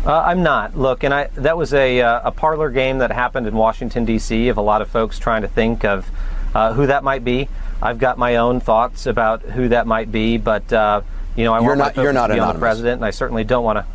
Uh, 0.04 0.20
I'm 0.20 0.42
not. 0.42 0.76
Look, 0.76 1.04
and 1.04 1.14
I 1.14 1.28
that 1.36 1.56
was 1.56 1.76
a 1.76 2.02
uh, 2.02 2.30
a 2.30 2.32
parlor 2.32 2.72
game 2.72 2.98
that 3.00 3.12
happened 3.12 3.46
in 3.46 3.54
Washington 3.54 4.04
D.C. 4.04 4.48
of 4.48 4.58
a 4.58 4.62
lot 4.62 4.82
of 4.82 4.90
folks 4.90 5.20
trying 5.20 5.44
to 5.44 5.48
think 5.48 5.86
of 5.86 6.10
uh, 6.56 6.74
who 6.74 6.88
that 6.88 7.04
might 7.04 7.24
be. 7.24 7.50
I've 7.82 7.98
got 7.98 8.18
my 8.18 8.38
own 8.38 8.60
thoughts 8.60 9.08
about 9.08 9.42
who 9.42 9.70
that 9.70 9.88
might 9.88 10.12
be, 10.12 10.38
but 10.38 10.72
uh, 10.72 11.02
you 11.36 11.44
know, 11.44 11.54
I 11.54 11.60
you're 11.60 11.76
want 11.76 11.96
not, 11.96 12.04
you're 12.04 12.14
not 12.14 12.28
to 12.28 12.34
be 12.34 12.38
anonymous. 12.38 12.56
on 12.56 12.56
the 12.56 12.60
president, 12.60 12.96
and 13.00 13.06
I 13.06 13.12
certainly 13.12 13.44
don't 13.44 13.64
want 13.64 13.80
to. 13.80 13.86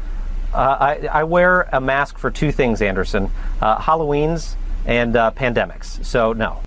Uh, 0.57 0.77
I, 0.81 1.07
I, 1.21 1.25
wear 1.25 1.69
a 1.73 1.81
mask 1.81 2.19
for 2.19 2.31
two 2.31 2.51
things, 2.51 2.81
Anderson: 2.81 3.31
uh, 3.61 3.79
Halloween's 3.79 4.57
and 4.87 5.15
uh, 5.17 5.31
pandemics. 5.33 6.05
So 6.05 6.33
no. 6.33 6.63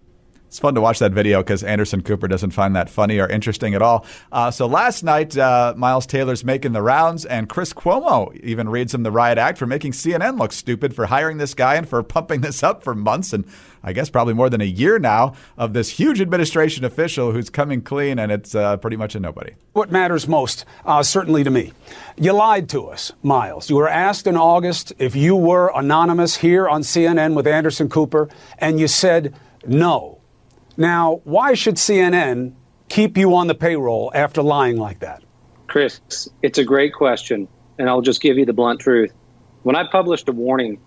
It's 0.49 0.57
fun 0.57 0.73
to 0.73 0.81
watch 0.81 0.97
that 0.97 1.11
video 1.11 1.43
because 1.43 1.61
Anderson 1.61 2.01
Cooper 2.01 2.27
doesn't 2.27 2.51
find 2.51 2.75
that 2.75 2.89
funny 2.89 3.19
or 3.19 3.27
interesting 3.27 3.75
at 3.75 3.83
all. 3.83 4.03
Uh, 4.31 4.49
so 4.49 4.65
last 4.65 5.03
night, 5.03 5.37
uh, 5.37 5.75
Miles 5.77 6.07
Taylor's 6.07 6.43
making 6.43 6.71
the 6.71 6.81
rounds, 6.81 7.23
and 7.23 7.47
Chris 7.47 7.71
Cuomo 7.71 8.35
even 8.41 8.67
reads 8.67 8.91
him 8.91 9.03
the 9.03 9.11
riot 9.11 9.37
act 9.37 9.59
for 9.59 9.67
making 9.67 9.91
CNN 9.91 10.39
look 10.39 10.51
stupid 10.51 10.95
for 10.95 11.05
hiring 11.05 11.37
this 11.37 11.53
guy 11.53 11.75
and 11.75 11.87
for 11.87 12.01
pumping 12.01 12.41
this 12.41 12.63
up 12.63 12.83
for 12.83 12.95
months 12.95 13.31
and 13.31 13.45
I 13.83 13.93
guess 13.93 14.09
probably 14.09 14.33
more 14.33 14.49
than 14.49 14.59
a 14.59 14.65
year 14.65 14.97
now 14.97 15.35
of 15.55 15.73
this 15.73 15.91
huge 15.91 16.19
administration 16.19 16.83
official 16.83 17.31
who's 17.31 17.51
coming 17.51 17.81
clean, 17.81 18.17
and 18.17 18.31
it's 18.31 18.55
uh, 18.55 18.77
pretty 18.77 18.97
much 18.97 19.13
a 19.13 19.19
nobody. 19.19 19.53
What 19.73 19.91
matters 19.91 20.27
most, 20.27 20.65
uh, 20.83 21.03
certainly 21.03 21.43
to 21.43 21.51
me, 21.51 21.73
you 22.17 22.33
lied 22.33 22.69
to 22.69 22.87
us, 22.87 23.11
Miles. 23.21 23.69
You 23.69 23.75
were 23.75 23.87
asked 23.87 24.25
in 24.27 24.35
August 24.35 24.93
if 24.97 25.15
you 25.15 25.35
were 25.35 25.71
anonymous 25.75 26.37
here 26.37 26.67
on 26.67 26.81
CNN 26.81 27.35
with 27.35 27.45
Anderson 27.45 27.87
Cooper, 27.87 28.29
and 28.57 28.79
you 28.79 28.87
said 28.87 29.35
no. 29.65 30.18
Now, 30.79 31.19
why 31.25 31.55
should 31.55 31.75
CNN 31.75 32.53
keep 32.87 33.17
you 33.17 33.35
on 33.35 33.47
the 33.47 33.53
payroll 33.53 34.13
after 34.15 34.41
lying 34.41 34.77
like 34.77 34.99
that? 34.99 35.21
Chris, 35.67 36.29
it's 36.41 36.57
a 36.57 36.63
great 36.63 36.93
question, 36.93 37.49
and 37.77 37.89
I'll 37.89 38.01
just 38.01 38.21
give 38.21 38.37
you 38.37 38.45
the 38.45 38.53
blunt 38.53 38.79
truth. 38.79 39.11
When 39.63 39.75
I 39.75 39.83
published 39.83 40.29
a 40.29 40.31
warning, 40.31 40.79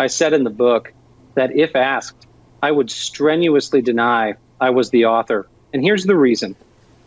I 0.00 0.08
said 0.08 0.32
in 0.32 0.42
the 0.42 0.50
book 0.50 0.92
that 1.36 1.54
if 1.54 1.76
asked, 1.76 2.26
I 2.60 2.72
would 2.72 2.90
strenuously 2.90 3.82
deny 3.82 4.34
I 4.60 4.70
was 4.70 4.90
the 4.90 5.06
author. 5.06 5.46
And 5.72 5.80
here's 5.80 6.06
the 6.06 6.16
reason 6.16 6.56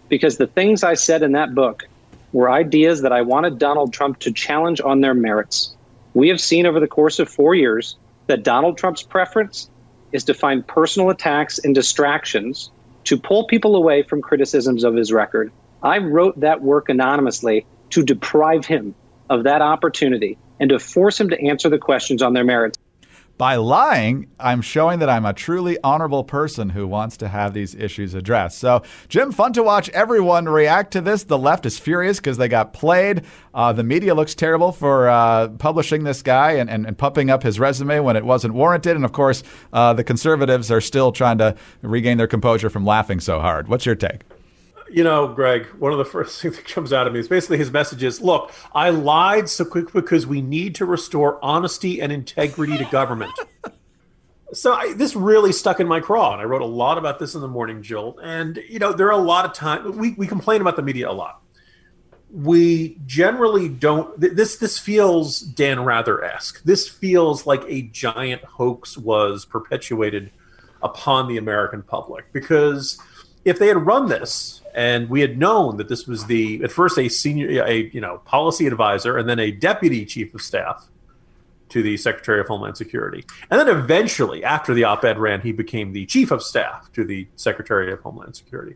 because 0.08 0.38
the 0.38 0.48
things 0.48 0.82
I 0.82 0.94
said 0.94 1.24
in 1.24 1.34
that 1.34 1.54
book 1.54 1.90
were 2.32 2.50
ideas 2.50 3.02
that 3.02 3.12
I 3.12 3.22
wanted 3.22 3.60
Donald 3.60 3.92
Trump 3.92 4.18
to 4.20 4.32
challenge 4.32 4.80
on 4.80 5.02
their 5.02 5.14
merits. 5.14 5.76
We 6.14 6.30
have 6.30 6.40
seen 6.40 6.66
over 6.66 6.80
the 6.80 6.88
course 6.88 7.20
of 7.20 7.28
four 7.28 7.54
years 7.54 7.98
that 8.28 8.44
Donald 8.44 8.78
Trump's 8.78 9.04
preference 9.04 9.70
is 10.12 10.24
to 10.26 10.34
find 10.34 10.66
personal 10.68 11.10
attacks 11.10 11.60
and 11.60 11.76
distractions 11.76 12.72
to 13.06 13.18
pull 13.18 13.48
people 13.48 13.76
away 13.76 14.04
from 14.04 14.22
criticisms 14.22 14.84
of 14.84 14.96
his 14.96 15.12
record. 15.12 15.52
I 15.82 16.00
wrote 16.00 16.40
that 16.40 16.62
work 16.62 16.90
anonymously 16.90 17.66
to 17.92 18.04
deprive 18.04 18.66
him 18.66 18.96
of 19.30 19.44
that 19.44 19.62
opportunity 19.62 20.38
and 20.60 20.70
to 20.70 20.80
force 20.80 21.20
him 21.20 21.30
to 21.30 21.48
answer 21.48 21.70
the 21.70 21.78
questions 21.78 22.22
on 22.22 22.34
their 22.34 22.44
merits. 22.44 22.78
By 23.40 23.56
lying, 23.56 24.28
I'm 24.38 24.62
showing 24.62 25.00
that 25.00 25.08
I'm 25.10 25.26
a 25.26 25.32
truly 25.32 25.78
honorable 25.82 26.26
person 26.26 26.72
who 26.72 26.86
wants 26.86 27.16
to 27.16 27.30
have 27.30 27.54
these 27.54 27.74
issues 27.74 28.14
addressed. 28.14 28.60
So, 28.60 28.84
Jim, 29.08 29.32
fun 29.32 29.54
to 29.54 29.64
watch 29.64 29.88
everyone 29.92 30.50
react 30.50 30.92
to 30.92 31.00
this. 31.00 31.24
The 31.24 31.38
left 31.38 31.66
is 31.66 31.80
furious 31.80 32.18
because 32.18 32.36
they 32.36 32.50
got 32.50 32.74
played. 32.74 33.24
Uh, 33.54 33.72
the 33.72 33.82
media 33.82 34.14
looks 34.14 34.36
terrible 34.36 34.74
for 34.74 35.08
uh, 35.08 35.48
publishing 35.48 36.04
this 36.04 36.22
guy 36.22 36.52
and, 36.52 36.70
and, 36.70 36.86
and, 36.86 36.98
pumping 36.98 37.30
up 37.30 37.44
his 37.44 37.62
resume 37.62 38.02
when 38.02 38.18
it 38.18 38.26
wasn't 38.26 38.54
warranted. 38.54 38.98
And 38.98 39.06
of 39.06 39.14
course, 39.14 39.42
uh, 39.72 39.94
the 39.94 40.04
conservatives 40.04 40.70
are 40.70 40.82
still 40.82 41.14
trying 41.14 41.38
to 41.38 41.56
regain 41.82 42.18
their 42.18 42.28
composure 42.28 42.70
from 42.70 42.86
laughing 42.86 43.22
so 43.22 43.40
hard. 43.40 43.70
What's 43.70 43.86
your 43.86 43.96
take? 43.96 44.24
You 44.92 45.04
know, 45.04 45.28
Greg, 45.28 45.66
one 45.78 45.92
of 45.92 45.98
the 45.98 46.06
first 46.06 46.42
things 46.42 46.56
that 46.56 46.68
comes 46.68 46.94
out 46.94 47.08
of 47.08 47.14
me 47.14 47.20
is 47.20 47.28
basically 47.28 47.58
his 47.58 47.72
message 47.72 48.04
is 48.04 48.22
look, 48.22 48.52
I 48.74 48.90
lied 48.90 49.50
so 49.50 49.66
quick 49.66 49.92
because 49.94 50.26
we 50.26 50.42
need 50.42 50.76
to 50.76 50.86
restore 50.86 51.44
honesty 51.44 52.02
and 52.02 52.12
integrity 52.12 52.78
to 52.78 52.86
government. 52.86 53.34
so 54.54 54.74
I, 54.74 54.94
this 54.94 55.16
really 55.16 55.52
stuck 55.52 55.80
in 55.80 55.88
my 55.88 56.00
craw, 56.00 56.34
and 56.34 56.42
I 56.42 56.46
wrote 56.46 56.62
a 56.62 56.66
lot 56.66 56.98
about 56.98 57.20
this 57.20 57.36
in 57.36 57.42
the 57.42 57.48
morning 57.48 57.82
jolt. 57.82 58.20
And, 58.22 58.58
you 58.68 58.80
know, 58.80 58.94
there 58.94 59.08
are 59.08 59.20
a 59.20 59.24
lot 59.24 59.46
of 59.46 59.54
times 59.54 59.96
we, 59.96 60.14
we 60.14 60.28
complain 60.28 60.62
about 60.62 60.76
the 60.76 60.84
media 60.84 61.10
a 61.10 61.14
lot. 61.14 61.42
We 62.32 63.00
generally 63.08 63.70
don't. 63.70 64.20
This 64.20 64.58
this 64.58 64.78
feels 64.78 65.40
Dan 65.42 65.84
Rather 65.84 66.24
esque. 66.24 66.62
This 66.62 66.88
feels 66.88 67.48
like 67.48 67.64
a 67.68 67.82
giant 67.82 68.44
hoax 68.44 69.00
was 69.00 69.46
perpetuated 69.46 70.30
upon 70.84 71.28
the 71.28 71.38
American 71.38 71.82
public 71.82 72.32
because 72.32 73.00
if 73.50 73.60
they 73.60 73.68
had 73.68 73.86
run 73.86 74.08
this 74.08 74.62
and 74.74 75.10
we 75.10 75.22
had 75.22 75.38
known 75.38 75.78
that 75.78 75.90
this 75.90 76.08
was 76.08 76.26
the 76.28 76.64
at 76.64 76.72
first 76.72 76.98
a 76.98 77.10
senior 77.10 77.64
a 77.66 77.90
you 77.92 78.02
know 78.02 78.20
policy 78.20 78.68
advisor 78.68 79.18
and 79.18 79.28
then 79.28 79.40
a 79.40 79.52
deputy 79.52 80.06
chief 80.06 80.34
of 80.34 80.42
staff 80.42 80.88
to 81.70 81.84
the 81.84 81.98
secretary 81.98 82.40
of 82.40 82.48
homeland 82.48 82.78
security. 82.78 83.24
And 83.52 83.60
then 83.60 83.68
eventually 83.68 84.44
after 84.44 84.74
the 84.74 84.84
op-ed 84.86 85.20
ran 85.20 85.42
he 85.42 85.52
became 85.52 85.94
the 85.94 86.06
chief 86.06 86.32
of 86.32 86.42
staff 86.42 86.92
to 86.94 87.04
the 87.04 87.28
secretary 87.36 87.92
of 87.92 88.00
homeland 88.02 88.36
security. 88.36 88.76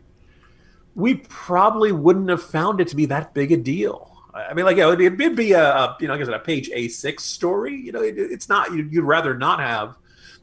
We 0.94 1.14
probably 1.14 1.90
wouldn't 1.90 2.28
have 2.28 2.42
found 2.42 2.80
it 2.80 2.88
to 2.88 2.96
be 2.96 3.06
that 3.06 3.34
big 3.34 3.50
a 3.50 3.56
deal. 3.56 4.10
I 4.32 4.52
mean, 4.54 4.64
like, 4.64 4.76
you 4.76 4.82
know, 4.82 4.92
it'd, 4.92 5.36
be 5.36 5.52
a, 5.52 5.96
you 6.00 6.08
know, 6.08 6.14
I 6.14 6.18
guess 6.18 6.28
a 6.28 6.38
page 6.40 6.68
A6 6.68 7.20
story. 7.20 7.74
You 7.74 7.92
know, 7.92 8.02
it, 8.02 8.14
it's 8.16 8.48
not, 8.48 8.72
you'd 8.72 9.04
rather 9.04 9.36
not 9.36 9.60
have 9.60 9.96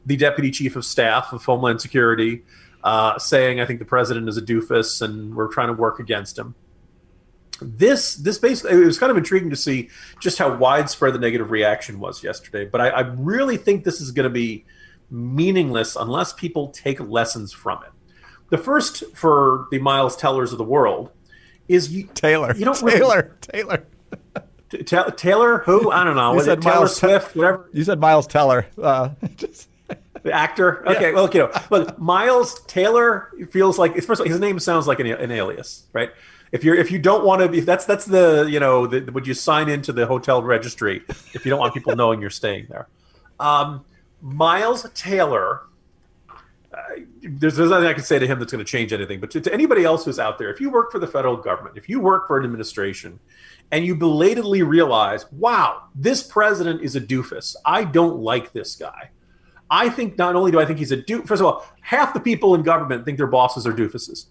the 0.06 0.16
deputy 0.16 0.50
chief 0.50 0.76
of 0.76 0.84
staff 0.84 1.32
of 1.32 1.44
Homeland 1.44 1.80
Security 1.80 2.42
uh, 2.84 3.18
saying, 3.18 3.60
"I 3.60 3.66
think 3.66 3.78
the 3.78 3.84
president 3.84 4.28
is 4.28 4.36
a 4.36 4.42
doofus, 4.42 5.02
and 5.02 5.34
we're 5.34 5.48
trying 5.48 5.68
to 5.68 5.74
work 5.74 5.98
against 5.98 6.38
him." 6.38 6.54
This 7.60 8.16
this 8.16 8.38
basically 8.38 8.82
it 8.82 8.84
was 8.84 8.98
kind 8.98 9.10
of 9.10 9.16
intriguing 9.16 9.50
to 9.50 9.56
see 9.56 9.88
just 10.20 10.38
how 10.38 10.56
widespread 10.56 11.14
the 11.14 11.18
negative 11.18 11.50
reaction 11.50 12.00
was 12.00 12.22
yesterday. 12.24 12.64
But 12.64 12.80
I, 12.80 12.88
I 12.88 13.00
really 13.00 13.56
think 13.56 13.84
this 13.84 14.00
is 14.00 14.10
going 14.10 14.24
to 14.24 14.30
be 14.30 14.64
meaningless 15.10 15.94
unless 15.94 16.32
people 16.32 16.68
take 16.68 16.98
lessons 17.00 17.52
from 17.52 17.82
it. 17.84 17.90
The 18.50 18.58
first 18.58 19.04
for 19.14 19.68
the 19.70 19.78
Miles 19.78 20.16
Tellers 20.16 20.52
of 20.52 20.58
the 20.58 20.64
world 20.64 21.10
is 21.68 21.92
you, 21.92 22.08
Taylor. 22.14 22.54
You 22.54 22.64
don't 22.64 22.78
Taylor. 22.78 23.16
Really, 23.16 23.36
Taylor. 23.40 23.86
T- 24.68 25.10
Taylor, 25.16 25.58
who 25.58 25.90
I 25.90 26.04
don't 26.04 26.16
know. 26.16 26.34
You 26.34 26.42
said 26.42 26.62
Taylor 26.62 26.76
Miles 26.76 26.96
Swift, 26.96 27.36
whatever. 27.36 27.68
You 27.72 27.84
said 27.84 28.00
Miles 28.00 28.26
Teller. 28.26 28.66
Uh, 28.80 29.10
just 29.36 29.68
the 30.22 30.32
actor. 30.32 30.86
Okay, 30.88 31.08
yeah. 31.08 31.14
well, 31.14 31.28
you 31.32 31.40
know, 31.40 31.50
look, 31.70 31.98
Miles 31.98 32.60
Taylor 32.66 33.30
feels 33.50 33.78
like 33.78 33.94
first 34.02 34.20
of 34.20 34.26
all, 34.26 34.26
his 34.26 34.40
name 34.40 34.58
sounds 34.58 34.86
like 34.86 35.00
an, 35.00 35.06
an 35.06 35.30
alias, 35.30 35.86
right? 35.92 36.10
If 36.52 36.64
you're 36.64 36.74
if 36.74 36.90
you 36.90 36.98
don't 36.98 37.24
want 37.24 37.42
to 37.42 37.48
be 37.48 37.60
that's 37.60 37.84
that's 37.84 38.04
the 38.04 38.46
you 38.48 38.60
know 38.60 38.86
the, 38.86 39.10
would 39.12 39.26
you 39.26 39.34
sign 39.34 39.68
into 39.68 39.92
the 39.92 40.06
hotel 40.06 40.42
registry 40.42 41.02
if 41.34 41.44
you 41.44 41.50
don't 41.50 41.58
want 41.58 41.74
people 41.74 41.96
knowing 41.96 42.20
you're 42.20 42.30
staying 42.30 42.66
there. 42.68 42.88
Um, 43.40 43.84
Miles 44.20 44.88
Taylor. 44.94 45.62
Uh, 46.72 47.02
there's, 47.22 47.56
there's 47.56 47.68
nothing 47.68 47.86
I 47.86 47.92
can 47.92 48.02
say 48.02 48.18
to 48.18 48.26
him 48.26 48.38
that's 48.38 48.50
going 48.50 48.64
to 48.64 48.70
change 48.70 48.94
anything. 48.94 49.20
But 49.20 49.30
to, 49.32 49.42
to 49.42 49.52
anybody 49.52 49.84
else 49.84 50.06
who's 50.06 50.18
out 50.18 50.38
there, 50.38 50.50
if 50.50 50.58
you 50.58 50.70
work 50.70 50.90
for 50.90 50.98
the 50.98 51.06
federal 51.06 51.36
government, 51.36 51.76
if 51.76 51.86
you 51.86 52.00
work 52.00 52.26
for 52.26 52.38
an 52.38 52.44
administration, 52.44 53.20
and 53.70 53.84
you 53.84 53.94
belatedly 53.94 54.62
realize, 54.62 55.30
wow, 55.32 55.82
this 55.94 56.22
president 56.22 56.80
is 56.80 56.96
a 56.96 57.00
doofus. 57.00 57.56
I 57.66 57.84
don't 57.84 58.20
like 58.20 58.52
this 58.52 58.74
guy 58.74 59.10
I 59.72 59.88
think 59.88 60.18
not 60.18 60.36
only 60.36 60.52
do 60.52 60.60
I 60.60 60.66
think 60.66 60.78
he's 60.78 60.92
a 60.92 60.98
doof. 60.98 61.26
First 61.26 61.40
of 61.40 61.46
all, 61.46 61.64
half 61.80 62.12
the 62.12 62.20
people 62.20 62.54
in 62.54 62.62
government 62.62 63.06
think 63.06 63.16
their 63.16 63.26
bosses 63.26 63.66
are 63.66 63.72
doofuses. 63.72 64.26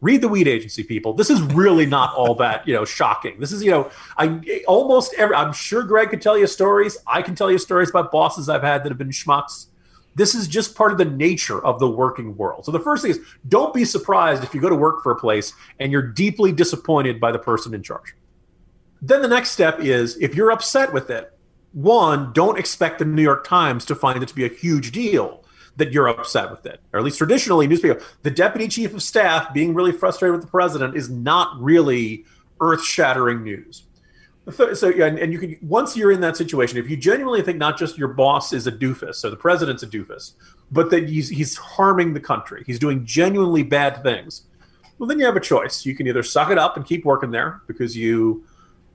Read 0.00 0.22
the 0.22 0.28
weed 0.28 0.48
agency 0.48 0.82
people. 0.82 1.12
This 1.12 1.28
is 1.28 1.42
really 1.42 1.84
not 1.84 2.14
all 2.14 2.34
that 2.36 2.66
you 2.66 2.72
know 2.72 2.86
shocking. 2.86 3.38
This 3.38 3.52
is 3.52 3.62
you 3.62 3.70
know 3.70 3.90
I 4.16 4.64
almost 4.66 5.12
every. 5.18 5.36
I'm 5.36 5.52
sure 5.52 5.82
Greg 5.82 6.08
could 6.08 6.22
tell 6.22 6.38
you 6.38 6.46
stories. 6.46 6.96
I 7.06 7.20
can 7.20 7.34
tell 7.34 7.50
you 7.50 7.58
stories 7.58 7.90
about 7.90 8.10
bosses 8.10 8.48
I've 8.48 8.62
had 8.62 8.82
that 8.82 8.88
have 8.88 8.96
been 8.96 9.10
schmucks. 9.10 9.66
This 10.14 10.34
is 10.34 10.48
just 10.48 10.74
part 10.74 10.92
of 10.92 10.98
the 10.98 11.04
nature 11.04 11.62
of 11.62 11.78
the 11.78 11.88
working 11.88 12.34
world. 12.38 12.64
So 12.64 12.72
the 12.72 12.80
first 12.80 13.02
thing 13.02 13.10
is 13.10 13.20
don't 13.48 13.74
be 13.74 13.84
surprised 13.84 14.42
if 14.42 14.54
you 14.54 14.62
go 14.62 14.70
to 14.70 14.74
work 14.74 15.02
for 15.02 15.12
a 15.12 15.16
place 15.16 15.52
and 15.78 15.92
you're 15.92 16.06
deeply 16.06 16.52
disappointed 16.52 17.20
by 17.20 17.32
the 17.32 17.38
person 17.38 17.74
in 17.74 17.82
charge. 17.82 18.14
Then 19.02 19.20
the 19.20 19.28
next 19.28 19.50
step 19.50 19.80
is 19.80 20.16
if 20.16 20.34
you're 20.34 20.50
upset 20.50 20.90
with 20.94 21.10
it, 21.10 21.36
one, 21.72 22.32
don't 22.32 22.58
expect 22.58 22.98
the 22.98 23.04
New 23.04 23.22
York 23.22 23.46
Times 23.46 23.84
to 23.86 23.94
find 23.94 24.22
it 24.22 24.28
to 24.28 24.34
be 24.34 24.44
a 24.44 24.48
huge 24.48 24.92
deal 24.92 25.44
that 25.76 25.92
you're 25.92 26.08
upset 26.08 26.50
with 26.50 26.66
it. 26.66 26.80
Or 26.92 26.98
at 26.98 27.04
least 27.04 27.18
traditionally, 27.18 27.66
newspaper, 27.66 28.02
the 28.22 28.30
deputy 28.30 28.68
chief 28.68 28.92
of 28.92 29.02
staff 29.02 29.52
being 29.54 29.74
really 29.74 29.92
frustrated 29.92 30.34
with 30.34 30.44
the 30.44 30.50
president 30.50 30.96
is 30.96 31.08
not 31.08 31.60
really 31.60 32.24
earth 32.60 32.84
shattering 32.84 33.42
news. 33.42 33.84
So, 34.50 34.90
and, 34.90 35.18
and 35.18 35.32
you 35.32 35.38
can, 35.38 35.56
once 35.62 35.96
you're 35.96 36.10
in 36.10 36.22
that 36.22 36.36
situation, 36.36 36.78
if 36.78 36.90
you 36.90 36.96
genuinely 36.96 37.42
think 37.42 37.58
not 37.58 37.78
just 37.78 37.96
your 37.96 38.08
boss 38.08 38.52
is 38.52 38.66
a 38.66 38.72
doofus, 38.72 39.16
so 39.16 39.30
the 39.30 39.36
president's 39.36 39.82
a 39.82 39.86
doofus, 39.86 40.32
but 40.72 40.90
that 40.90 41.08
he's, 41.08 41.28
he's 41.28 41.56
harming 41.56 42.14
the 42.14 42.20
country, 42.20 42.64
he's 42.66 42.78
doing 42.78 43.04
genuinely 43.04 43.62
bad 43.62 44.02
things, 44.02 44.42
well, 44.98 45.06
then 45.06 45.18
you 45.18 45.24
have 45.24 45.36
a 45.36 45.40
choice. 45.40 45.86
You 45.86 45.94
can 45.94 46.06
either 46.08 46.22
suck 46.22 46.50
it 46.50 46.58
up 46.58 46.76
and 46.76 46.84
keep 46.84 47.06
working 47.06 47.30
there 47.30 47.62
because 47.66 47.96
you 47.96 48.44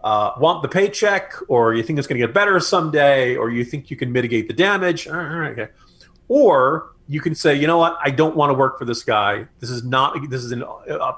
uh, 0.05 0.35
want 0.37 0.61
the 0.61 0.69
paycheck, 0.69 1.33
or 1.47 1.73
you 1.73 1.81
think 1.81 1.97
it's 1.97 2.07
going 2.07 2.21
to 2.21 2.25
get 2.27 2.33
better 2.33 2.59
someday, 2.59 3.35
or 3.35 3.49
you 3.49 3.65
think 3.65 3.89
you 3.89 3.97
can 3.97 4.11
mitigate 4.11 4.47
the 4.47 4.53
damage. 4.53 5.07
okay. 5.07 5.67
Or 6.27 6.93
you 7.07 7.19
can 7.19 7.33
say, 7.33 7.55
you 7.55 7.65
know 7.65 7.79
what, 7.79 7.97
I 8.03 8.11
don't 8.11 8.35
want 8.35 8.51
to 8.51 8.53
work 8.53 8.77
for 8.77 8.85
this 8.85 9.01
guy. 9.03 9.47
This 9.59 9.71
is 9.71 9.83
not. 9.83 10.15
This 10.29 10.43
is 10.43 10.51
in 10.51 10.61
uh, 10.61 10.77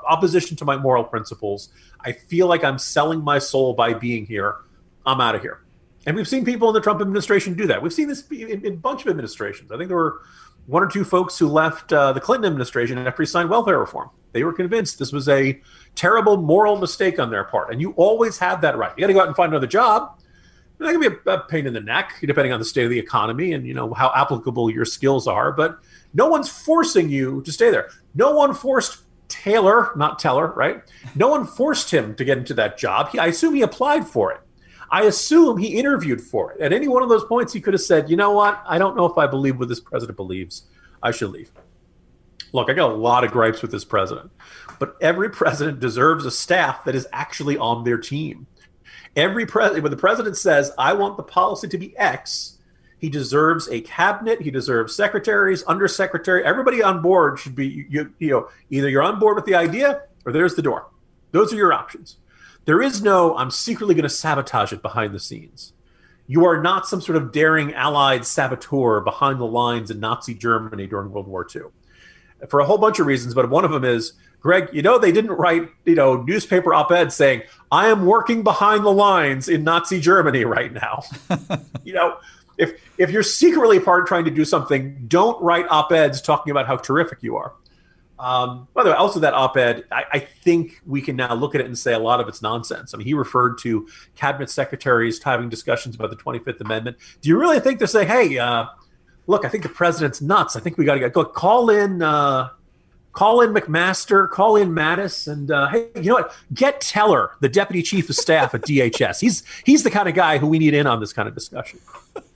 opposition 0.09 0.55
to 0.57 0.65
my 0.65 0.77
moral 0.77 1.03
principles. 1.03 1.69
I 1.99 2.13
feel 2.13 2.47
like 2.47 2.63
I'm 2.63 2.79
selling 2.79 3.21
my 3.21 3.39
soul 3.39 3.73
by 3.73 3.93
being 3.93 4.25
here. 4.25 4.55
I'm 5.05 5.19
out 5.19 5.35
of 5.35 5.41
here. 5.41 5.59
And 6.05 6.15
we've 6.15 6.27
seen 6.27 6.45
people 6.45 6.69
in 6.69 6.73
the 6.73 6.79
Trump 6.79 7.01
administration 7.01 7.55
do 7.55 7.67
that. 7.67 7.81
We've 7.81 7.91
seen 7.91 8.07
this 8.07 8.25
in, 8.31 8.65
in 8.65 8.73
a 8.73 8.77
bunch 8.77 9.01
of 9.01 9.09
administrations. 9.09 9.69
I 9.69 9.77
think 9.77 9.89
there 9.89 9.97
were 9.97 10.21
one 10.67 10.83
or 10.83 10.87
two 10.87 11.03
folks 11.03 11.37
who 11.39 11.47
left 11.47 11.91
uh, 11.91 12.13
the 12.13 12.19
Clinton 12.19 12.45
administration 12.45 12.97
after 12.99 13.23
he 13.23 13.27
signed 13.27 13.49
welfare 13.49 13.79
reform. 13.79 14.09
They 14.33 14.43
were 14.43 14.53
convinced 14.53 14.99
this 14.99 15.13
was 15.13 15.27
a 15.27 15.59
terrible 15.95 16.37
moral 16.37 16.77
mistake 16.77 17.19
on 17.19 17.31
their 17.31 17.45
part. 17.45 17.71
And 17.71 17.81
you 17.81 17.91
always 17.91 18.37
have 18.37 18.61
that 18.61 18.77
right. 18.77 18.91
You 18.95 19.01
got 19.01 19.07
to 19.07 19.13
go 19.13 19.21
out 19.21 19.27
and 19.27 19.35
find 19.35 19.51
another 19.51 19.67
job. 19.67 20.19
That 20.79 20.91
can 20.91 20.99
be 20.99 21.07
a, 21.07 21.33
a, 21.33 21.39
pain 21.39 21.65
in 21.65 21.73
the 21.73 21.79
neck, 21.79 22.13
depending 22.21 22.53
on 22.53 22.59
the 22.59 22.65
state 22.65 22.83
of 22.83 22.91
the 22.91 22.99
economy 22.99 23.53
and 23.53 23.65
you 23.65 23.73
know 23.73 23.93
how 23.95 24.11
applicable 24.15 24.69
your 24.69 24.85
skills 24.85 25.25
are. 25.27 25.51
But 25.51 25.79
no 26.13 26.27
one's 26.27 26.49
forcing 26.49 27.09
you 27.09 27.41
to 27.43 27.51
stay 27.51 27.71
there. 27.71 27.89
No 28.13 28.35
one 28.35 28.53
forced 28.53 29.03
Taylor, 29.27 29.91
not 29.95 30.19
Teller, 30.19 30.47
right? 30.51 30.83
No 31.15 31.29
one 31.29 31.45
forced 31.45 31.91
him 31.91 32.13
to 32.15 32.25
get 32.25 32.37
into 32.37 32.53
that 32.55 32.77
job. 32.77 33.09
He, 33.09 33.19
I 33.19 33.27
assume 33.27 33.55
he 33.55 33.61
applied 33.61 34.07
for 34.07 34.31
it. 34.31 34.41
I 34.89 35.03
assume 35.03 35.57
he 35.57 35.77
interviewed 35.77 36.21
for 36.21 36.53
it. 36.53 36.61
At 36.61 36.73
any 36.73 36.87
one 36.87 37.03
of 37.03 37.09
those 37.09 37.25
points, 37.25 37.53
he 37.53 37.61
could 37.61 37.73
have 37.73 37.81
said, 37.81 38.09
"You 38.09 38.15
know 38.15 38.31
what? 38.31 38.61
I 38.65 38.77
don't 38.77 38.95
know 38.95 39.05
if 39.05 39.17
I 39.17 39.27
believe 39.27 39.59
what 39.59 39.69
this 39.69 39.79
president 39.79 40.15
believes. 40.15 40.63
I 41.03 41.11
should 41.11 41.31
leave." 41.31 41.51
Look, 42.53 42.69
I 42.69 42.73
got 42.73 42.91
a 42.91 42.95
lot 42.95 43.23
of 43.23 43.31
gripes 43.31 43.61
with 43.61 43.71
this 43.71 43.83
president, 43.83 44.31
but 44.79 44.95
every 45.01 45.29
president 45.29 45.79
deserves 45.79 46.25
a 46.25 46.31
staff 46.31 46.85
that 46.85 46.95
is 46.95 47.07
actually 47.11 47.57
on 47.57 47.83
their 47.83 47.97
team. 47.97 48.47
Every 49.15 49.45
president, 49.45 49.83
when 49.83 49.91
the 49.91 49.97
president 49.97 50.37
says, 50.37 50.71
I 50.77 50.93
want 50.93 51.17
the 51.17 51.23
policy 51.23 51.67
to 51.67 51.77
be 51.77 51.97
X, 51.97 52.59
he 52.99 53.09
deserves 53.09 53.67
a 53.69 53.81
cabinet, 53.81 54.41
he 54.41 54.51
deserves 54.51 54.95
secretaries, 54.95 55.63
undersecretary, 55.63 56.43
everybody 56.43 56.81
on 56.81 57.01
board 57.01 57.39
should 57.39 57.55
be, 57.55 57.85
you, 57.89 58.13
you 58.19 58.29
know, 58.29 58.49
either 58.69 58.89
you're 58.89 59.03
on 59.03 59.19
board 59.19 59.35
with 59.35 59.45
the 59.45 59.55
idea 59.55 60.03
or 60.25 60.31
there's 60.31 60.55
the 60.55 60.61
door. 60.61 60.87
Those 61.31 61.51
are 61.51 61.57
your 61.57 61.73
options. 61.73 62.17
There 62.67 62.81
is 62.81 63.01
no, 63.01 63.35
I'm 63.35 63.49
secretly 63.49 63.95
going 63.95 64.03
to 64.03 64.09
sabotage 64.09 64.71
it 64.73 64.83
behind 64.83 65.15
the 65.15 65.19
scenes. 65.19 65.73
You 66.27 66.45
are 66.45 66.61
not 66.61 66.85
some 66.85 67.01
sort 67.01 67.15
of 67.15 67.31
daring 67.31 67.73
allied 67.73 68.25
saboteur 68.25 68.99
behind 68.99 69.39
the 69.39 69.45
lines 69.45 69.89
in 69.89 69.99
Nazi 69.99 70.35
Germany 70.35 70.85
during 70.85 71.09
World 71.09 71.27
War 71.27 71.47
II 71.53 71.63
for 72.49 72.59
a 72.59 72.65
whole 72.65 72.77
bunch 72.77 72.99
of 72.99 73.07
reasons, 73.07 73.33
but 73.33 73.49
one 73.49 73.65
of 73.65 73.71
them 73.71 73.83
is 73.83 74.13
Greg, 74.39 74.69
you 74.71 74.81
know, 74.81 74.99
they 74.99 75.11
didn't 75.11 75.31
write, 75.31 75.69
you 75.85 75.95
know, 75.95 76.21
newspaper 76.21 76.73
op 76.73 76.91
ed 76.91 77.11
saying, 77.11 77.41
I 77.71 77.87
am 77.87 78.05
working 78.05 78.43
behind 78.43 78.85
the 78.85 78.91
lines 78.91 79.49
in 79.49 79.63
Nazi 79.63 79.99
Germany 79.99 80.45
right 80.45 80.71
now. 80.71 81.03
you 81.83 81.93
know, 81.93 82.17
if 82.57 82.79
if 82.97 83.09
you're 83.09 83.23
secretly 83.23 83.79
part 83.79 84.07
trying 84.07 84.25
to 84.25 84.31
do 84.31 84.45
something, 84.45 85.05
don't 85.07 85.41
write 85.41 85.65
op 85.69 85.91
eds 85.91 86.21
talking 86.21 86.51
about 86.51 86.67
how 86.67 86.77
terrific 86.77 87.19
you 87.23 87.35
are. 87.35 87.53
Um, 88.19 88.67
by 88.73 88.83
the 88.83 88.89
way, 88.89 88.95
also 88.95 89.19
that 89.19 89.33
op-ed, 89.35 89.85
I, 89.91 90.03
I, 90.11 90.19
think 90.19 90.81
we 90.87 91.01
can 91.01 91.15
now 91.15 91.35
look 91.35 91.53
at 91.53 91.61
it 91.61 91.67
and 91.67 91.77
say 91.77 91.93
a 91.93 91.99
lot 91.99 92.19
of 92.19 92.27
it's 92.27 92.41
nonsense. 92.41 92.93
I 92.93 92.97
mean, 92.97 93.05
he 93.05 93.13
referred 93.13 93.59
to 93.59 93.87
cabinet 94.15 94.49
secretaries 94.49 95.21
having 95.21 95.49
discussions 95.49 95.93
about 95.93 96.09
the 96.09 96.15
25th 96.15 96.59
Amendment. 96.61 96.97
Do 97.21 97.29
you 97.29 97.39
really 97.39 97.59
think 97.59 97.77
they're 97.77 97.87
saying, 97.87 98.07
"Hey, 98.07 98.39
uh, 98.39 98.65
look, 99.27 99.45
I 99.45 99.49
think 99.49 99.61
the 99.63 99.69
president's 99.69 100.19
nuts. 100.19 100.55
I 100.55 100.61
think 100.61 100.79
we 100.79 100.85
got 100.85 100.95
to 100.95 101.09
go 101.11 101.25
call 101.25 101.69
in, 101.69 102.01
uh, 102.01 102.49
call 103.11 103.41
in 103.41 103.53
McMaster, 103.53 104.27
call 104.27 104.55
in 104.55 104.71
Mattis, 104.71 105.31
and 105.31 105.51
uh, 105.51 105.67
hey, 105.67 105.89
you 105.95 106.09
know 106.09 106.15
what? 106.15 106.35
Get 106.51 106.81
Teller, 106.81 107.31
the 107.41 107.49
deputy 107.49 107.83
chief 107.83 108.09
of 108.09 108.15
staff 108.15 108.55
at 108.55 108.61
DHS. 108.61 109.19
He's 109.21 109.43
he's 109.63 109.83
the 109.83 109.91
kind 109.91 110.09
of 110.09 110.15
guy 110.15 110.39
who 110.39 110.47
we 110.47 110.57
need 110.57 110.73
in 110.73 110.87
on 110.87 110.99
this 110.99 111.13
kind 111.13 111.27
of 111.27 111.35
discussion." 111.35 111.79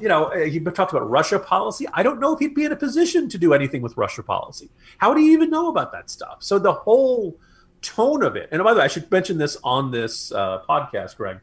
you 0.00 0.08
know, 0.08 0.26
uh, 0.26 0.44
he 0.44 0.60
talked 0.60 0.92
about 0.92 1.08
Russia 1.08 1.38
policy. 1.38 1.86
I 1.92 2.02
don't 2.02 2.20
know 2.20 2.32
if 2.32 2.38
he'd 2.38 2.54
be 2.54 2.64
in 2.64 2.72
a 2.72 2.76
position 2.76 3.28
to 3.28 3.38
do 3.38 3.54
anything 3.54 3.82
with 3.82 3.96
Russia 3.96 4.22
policy. 4.22 4.70
How 4.98 5.14
do 5.14 5.20
you 5.20 5.32
even 5.32 5.50
know 5.50 5.68
about 5.68 5.92
that 5.92 6.10
stuff? 6.10 6.38
So 6.40 6.58
the 6.58 6.72
whole 6.72 7.36
tone 7.82 8.22
of 8.22 8.36
it, 8.36 8.48
and 8.52 8.62
by 8.62 8.74
the 8.74 8.80
way, 8.80 8.84
I 8.84 8.88
should 8.88 9.10
mention 9.10 9.38
this 9.38 9.56
on 9.64 9.90
this 9.90 10.32
uh, 10.32 10.62
podcast, 10.68 11.16
Greg. 11.16 11.40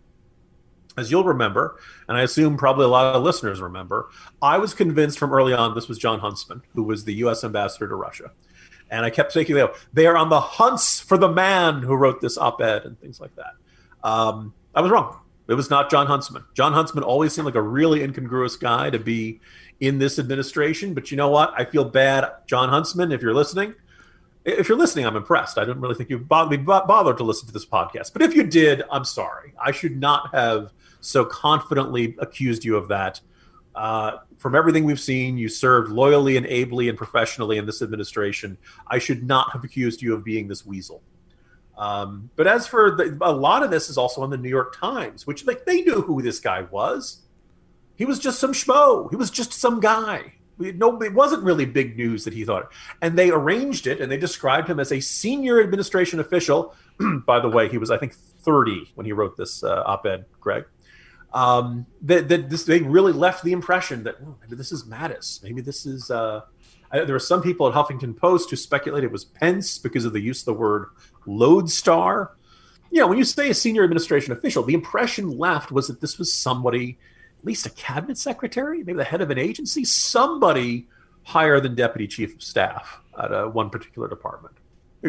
As 0.97 1.11
you'll 1.11 1.25
remember, 1.25 1.79
and 2.07 2.17
I 2.17 2.23
assume 2.23 2.57
probably 2.57 2.85
a 2.85 2.87
lot 2.87 3.15
of 3.15 3.21
listeners 3.21 3.61
remember, 3.61 4.09
I 4.41 4.57
was 4.57 4.73
convinced 4.73 5.19
from 5.19 5.31
early 5.31 5.53
on 5.53 5.75
this 5.75 5.87
was 5.87 5.99
Jon 5.99 6.19
Huntsman, 6.19 6.63
who 6.73 6.81
was 6.81 7.05
the 7.05 7.13
U.S. 7.15 7.43
ambassador 7.43 7.87
to 7.87 7.95
Russia. 7.95 8.31
And 8.89 9.05
I 9.05 9.11
kept 9.11 9.31
thinking, 9.31 9.63
they 9.93 10.07
are 10.07 10.17
on 10.17 10.29
the 10.29 10.39
hunts 10.39 10.99
for 10.99 11.17
the 11.17 11.29
man 11.29 11.83
who 11.83 11.93
wrote 11.93 12.19
this 12.19 12.37
op 12.37 12.61
ed 12.61 12.85
and 12.85 12.99
things 12.99 13.19
like 13.19 13.35
that. 13.35 13.53
Um, 14.03 14.53
I 14.73 14.81
was 14.81 14.89
wrong. 14.89 15.19
It 15.47 15.53
was 15.53 15.69
not 15.69 15.89
Jon 15.89 16.07
Huntsman. 16.07 16.43
Jon 16.53 16.73
Huntsman 16.73 17.03
always 17.03 17.33
seemed 17.33 17.45
like 17.45 17.55
a 17.55 17.61
really 17.61 18.03
incongruous 18.03 18.55
guy 18.57 18.89
to 18.89 18.99
be 18.99 19.39
in 19.79 19.97
this 19.97 20.19
administration. 20.19 20.93
But 20.93 21.09
you 21.11 21.17
know 21.17 21.29
what? 21.29 21.53
I 21.55 21.65
feel 21.65 21.85
bad, 21.85 22.29
Jon 22.47 22.69
Huntsman, 22.69 23.11
if 23.11 23.21
you're 23.21 23.33
listening. 23.33 23.73
If 24.43 24.69
you're 24.69 24.77
listening, 24.77 25.05
I'm 25.05 25.15
impressed. 25.15 25.57
I 25.57 25.65
don't 25.65 25.79
really 25.79 25.95
think 25.95 26.09
you 26.09 26.17
bothered, 26.19 26.65
bothered 26.65 27.17
to 27.17 27.23
listen 27.23 27.47
to 27.47 27.53
this 27.53 27.65
podcast. 27.65 28.13
But 28.13 28.21
if 28.21 28.33
you 28.35 28.43
did, 28.43 28.83
I'm 28.91 29.05
sorry. 29.05 29.53
I 29.61 29.71
should 29.71 29.97
not 29.97 30.33
have 30.33 30.71
so 31.01 31.25
confidently 31.25 32.15
accused 32.19 32.63
you 32.63 32.77
of 32.77 32.87
that. 32.89 33.21
Uh, 33.75 34.17
from 34.37 34.55
everything 34.55 34.85
we've 34.85 34.99
seen, 34.99 35.37
you 35.37 35.49
served 35.49 35.91
loyally 35.91 36.37
and 36.37 36.45
ably 36.47 36.89
and 36.89 36.97
professionally 36.97 37.57
in 37.57 37.65
this 37.65 37.81
administration. 37.81 38.57
I 38.87 38.99
should 38.99 39.23
not 39.23 39.51
have 39.51 39.63
accused 39.63 40.01
you 40.01 40.13
of 40.13 40.23
being 40.23 40.47
this 40.47 40.65
weasel. 40.65 41.01
Um, 41.77 42.29
but 42.35 42.47
as 42.47 42.65
for 42.65 42.95
the, 42.95 43.17
a 43.21 43.31
lot 43.31 43.63
of 43.63 43.69
this 43.69 43.89
is 43.89 43.97
also 43.97 44.21
on 44.21 44.29
the 44.29 44.37
New 44.37 44.49
York 44.49 44.75
Times, 44.79 45.27
which 45.27 45.45
like 45.45 45.65
they 45.65 45.81
knew 45.81 46.01
who 46.01 46.21
this 46.21 46.39
guy 46.39 46.63
was. 46.63 47.21
He 47.95 48.05
was 48.05 48.19
just 48.19 48.39
some 48.39 48.53
schmo. 48.53 49.09
He 49.09 49.15
was 49.15 49.31
just 49.31 49.53
some 49.53 49.79
guy. 49.79 50.33
No, 50.59 50.99
it 51.01 51.13
wasn't 51.13 51.43
really 51.43 51.65
big 51.65 51.97
news 51.97 52.23
that 52.25 52.33
he 52.33 52.43
thought. 52.43 52.71
And 53.01 53.17
they 53.17 53.29
arranged 53.29 53.85
it, 53.85 54.01
and 54.01 54.11
they 54.11 54.17
described 54.17 54.67
him 54.67 54.79
as 54.79 54.91
a 54.91 54.99
senior 54.99 55.61
administration 55.61 56.19
official. 56.19 56.75
By 57.27 57.39
the 57.39 57.49
way, 57.49 57.69
he 57.69 57.77
was 57.77 57.91
I 57.91 57.97
think 57.97 58.13
30 58.13 58.91
when 58.95 59.05
he 59.05 59.13
wrote 59.13 59.37
this 59.37 59.63
uh, 59.63 59.83
op-ed, 59.85 60.25
Greg. 60.39 60.65
Um, 61.33 61.85
that, 62.03 62.29
that 62.29 62.49
this, 62.49 62.63
they 62.63 62.79
really 62.79 63.11
left 63.11 63.43
the 63.43 63.51
impression 63.51 64.03
that 64.03 64.15
oh, 64.23 64.35
maybe 64.41 64.55
this 64.55 64.71
is 64.71 64.85
Mattis. 64.85 65.43
Maybe 65.43 65.61
this 65.61 65.85
is. 65.85 66.09
Uh, 66.09 66.41
I, 66.91 66.99
there 66.99 67.15
were 67.15 67.19
some 67.19 67.41
people 67.41 67.67
at 67.67 67.73
Huffington 67.73 68.15
Post 68.15 68.49
who 68.49 68.55
speculated 68.55 69.07
it 69.07 69.11
was 69.11 69.25
Pence 69.25 69.77
because 69.77 70.05
of 70.05 70.13
the 70.13 70.21
use 70.21 70.41
of 70.41 70.45
the 70.45 70.53
word 70.53 70.87
lodestar. 71.25 72.31
You 72.91 73.01
know, 73.01 73.07
when 73.07 73.17
you 73.17 73.25
say 73.25 73.49
a 73.49 73.53
senior 73.53 73.83
administration 73.83 74.31
official, 74.31 74.63
the 74.63 74.73
impression 74.73 75.37
left 75.37 75.71
was 75.71 75.87
that 75.87 75.99
this 75.99 76.17
was 76.17 76.31
somebody, 76.31 76.97
at 77.39 77.45
least 77.45 77.65
a 77.65 77.69
cabinet 77.71 78.17
secretary, 78.17 78.79
maybe 78.79 78.93
the 78.93 79.03
head 79.03 79.21
of 79.21 79.29
an 79.29 79.37
agency, 79.37 79.83
somebody 79.83 80.87
higher 81.23 81.59
than 81.59 81.75
deputy 81.75 82.07
chief 82.07 82.35
of 82.35 82.41
staff 82.41 83.01
at 83.21 83.33
uh, 83.33 83.45
one 83.47 83.69
particular 83.69 84.07
department. 84.07 84.55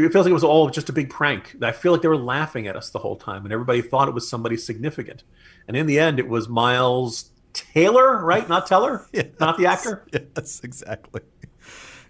It 0.04 0.12
feels 0.12 0.24
like 0.26 0.30
it 0.30 0.34
was 0.34 0.44
all 0.44 0.70
just 0.70 0.88
a 0.88 0.92
big 0.92 1.10
prank. 1.10 1.56
I 1.62 1.72
feel 1.72 1.92
like 1.92 2.02
they 2.02 2.08
were 2.08 2.16
laughing 2.16 2.66
at 2.66 2.76
us 2.76 2.90
the 2.90 2.98
whole 2.98 3.16
time, 3.16 3.44
and 3.44 3.52
everybody 3.52 3.82
thought 3.82 4.08
it 4.08 4.14
was 4.14 4.28
somebody 4.28 4.56
significant. 4.56 5.24
And 5.66 5.76
in 5.76 5.86
the 5.86 5.98
end, 5.98 6.18
it 6.18 6.28
was 6.28 6.48
Miles 6.48 7.30
Taylor, 7.52 8.24
right? 8.24 8.48
Not 8.48 8.66
Teller, 8.66 9.06
yes. 9.12 9.26
not 9.40 9.58
the 9.58 9.66
actor. 9.66 10.06
Yes, 10.12 10.60
exactly. 10.62 11.22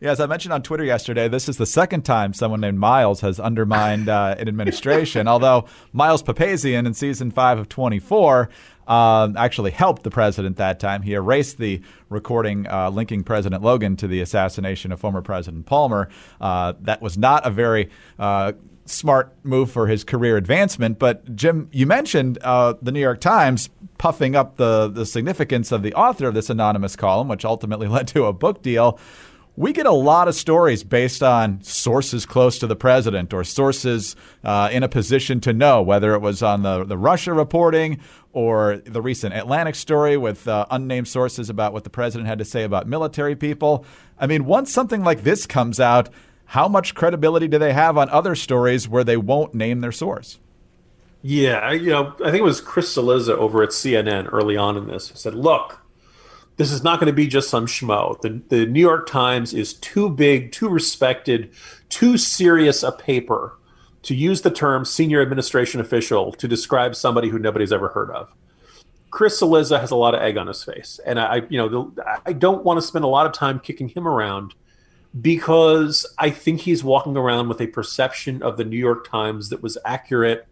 Yeah, 0.01 0.13
as 0.13 0.21
I 0.21 0.27
mentioned 0.27 0.53
on 0.53 0.63
Twitter 0.63 0.85
yesterday, 0.85 1.27
this 1.27 1.49
is 1.49 1.57
the 1.57 1.67
second 1.67 2.03
time 2.03 2.33
someone 2.33 2.61
named 2.61 2.79
Miles 2.79 3.21
has 3.23 3.41
undermined 3.41 4.09
uh, 4.09 4.37
an 4.39 4.47
administration. 4.47 5.27
Although 5.29 5.65
Miles 5.93 6.23
Papazian 6.23 6.87
in 6.87 6.95
season 6.95 7.33
five 7.33 7.59
of 7.59 7.69
24 7.69 8.49
uh, 8.89 9.29
actually 9.37 9.71
helped 9.71 10.03
the 10.03 10.11
president 10.11 10.57
that 10.57 10.81
time. 10.81 11.03
He 11.03 11.13
erased 11.13 11.59
the 11.59 11.81
recording 12.09 12.67
uh, 12.67 12.91
linking 12.91 13.23
President 13.23 13.63
Logan 13.63 13.97
to 13.97 14.09
the 14.09 14.21
assassination 14.21 14.91
of 14.91 14.99
former 14.99 15.23
President 15.23 15.67
Palmer. 15.67 16.09
Uh, 16.41 16.73
that 16.81 17.03
was 17.03 17.19
not 17.19 17.47
a 17.47 17.51
very 17.51 17.91
uh, 18.19 18.53
smart 18.87 19.37
move 19.45 19.71
for 19.71 19.87
his 19.87 20.03
career 20.05 20.37
advancement. 20.37 20.99
But 20.99 21.37
Jim, 21.37 21.69
you 21.71 21.87
mentioned 21.87 22.39
uh, 22.43 22.75
the 22.81 22.91
New 22.91 23.01
York 23.01 23.21
Times 23.21 23.69
puffing 23.99 24.35
up 24.35 24.57
the 24.57 24.89
the 24.89 25.05
significance 25.05 25.71
of 25.71 25.83
the 25.83 25.93
author 25.95 26.29
of 26.29 26.35
this 26.35 26.49
anonymous 26.49 26.97
column, 26.97 27.29
which 27.29 27.45
ultimately 27.45 27.89
led 27.97 28.09
to 28.09 28.25
a 28.25 28.33
book 28.33 28.63
deal 28.63 28.99
we 29.59 29.73
get 29.73 29.87
a 29.87 29.93
lot 29.93 30.29
of 30.29 30.37
stories 30.37 30.85
based 30.85 31.21
on 31.21 31.61
sources 31.65 32.25
close 32.25 32.61
to 32.61 32.67
the 32.69 32.77
president 32.77 33.35
or 33.35 33.43
sources 33.43 34.15
uh, 34.45 34.69
in 34.71 34.85
a 34.85 34.89
position 34.89 35.41
to 35.41 35.53
know, 35.53 35.83
whether 35.83 36.15
it 36.15 36.21
was 36.21 36.45
on 36.45 36.63
the, 36.63 36.85
the 36.85 36.97
Russia 36.97 37.33
reporting 37.33 37.99
or 38.33 38.77
the 38.85 39.03
recent 39.03 39.35
Atlantic 39.35 39.75
story 39.75 40.17
with 40.17 40.47
uh, 40.47 40.65
unnamed 40.71 41.09
sources 41.09 41.51
about 41.51 41.73
what 41.73 41.83
the 41.83 41.91
president 41.91 42.29
had 42.29 42.39
to 42.39 42.45
say 42.45 42.63
about 42.63 42.87
military 42.87 43.35
people. 43.35 43.85
I 44.17 44.29
mean, 44.29 44.45
once 44.45 44.73
something 44.73 45.03
like 45.03 45.25
this 45.25 45.45
comes 45.45 45.81
out, 45.81 46.09
how 46.45 46.69
much 46.69 46.95
credibility 46.95 47.49
do 47.49 47.59
they 47.59 47.73
have 47.73 47.99
on 47.99 48.09
other 48.11 48.37
stories 48.37 48.89
where 48.89 49.03
they 49.03 49.17
won't 49.17 49.55
name 49.55 49.81
their 49.81 49.91
source? 49.91 50.39
Yeah, 51.21 51.73
you 51.73 51.91
know, 51.91 52.15
I 52.25 52.31
think 52.31 52.37
it 52.37 52.45
was 52.45 52.61
Chris 52.61 52.95
Cillizza 52.95 53.31
over 53.31 53.65
at 53.65 53.71
CNN 53.71 54.33
early 54.33 54.57
on 54.57 54.77
in 54.77 54.87
this 54.87 55.11
said, 55.17 55.35
"Look, 55.35 55.81
this 56.59 56.73
is 56.73 56.83
not 56.83 56.99
going 56.99 57.07
to 57.07 57.13
be 57.13 57.29
just 57.29 57.49
some 57.49 57.67
schmo. 57.67 58.21
The, 58.21 58.43
the 58.49 58.67
New 58.67 58.81
York 58.81 59.09
Times 59.09 59.55
is 59.55 59.75
too 59.75 60.11
big, 60.11 60.53
too 60.53 60.69
respected, 60.69 61.51
too 61.89 62.19
serious 62.19 62.83
a 62.83 62.93
paper 62.93 63.57
to 64.03 64.15
use 64.15 64.43
the 64.43 64.51
term 64.51 64.85
senior 64.85 65.23
administration 65.23 65.81
official 65.81 66.33
to 66.33 66.49
describe 66.49 66.97
somebody 66.97 67.29
who 67.29 67.39
nobody's 67.39 67.73
ever 67.73 67.89
heard 67.89 68.11
of. 68.11 68.29
Chris 69.11 69.41
Cillizza 69.41 69.81
has 69.81 69.93
a 69.93 69.97
lot 69.97 70.15
of 70.15 70.21
egg 70.21 70.37
on 70.37 70.49
his 70.49 70.63
face, 70.63 71.01
and 71.07 71.19
I, 71.19 71.43
you 71.49 71.59
know, 71.59 71.95
I 72.27 72.33
don't 72.33 72.65
want 72.65 72.79
to 72.79 72.87
spend 72.87 73.05
a 73.05 73.09
lot 73.09 73.25
of 73.25 73.33
time 73.33 73.59
kicking 73.61 73.89
him 73.89 74.07
around 74.07 74.55
because 75.19 76.05
I 76.19 76.31
think 76.31 76.61
he's 76.61 76.85
walking 76.85 77.17
around 77.17 77.49
with 77.49 77.61
a 77.61 77.69
perception 77.69 78.43
of 78.43 78.57
the 78.57 78.65
New 78.65 78.77
York 78.77 79.09
Times 79.09 79.49
that 79.49 79.63
was 79.63 79.79
accurate, 79.85 80.47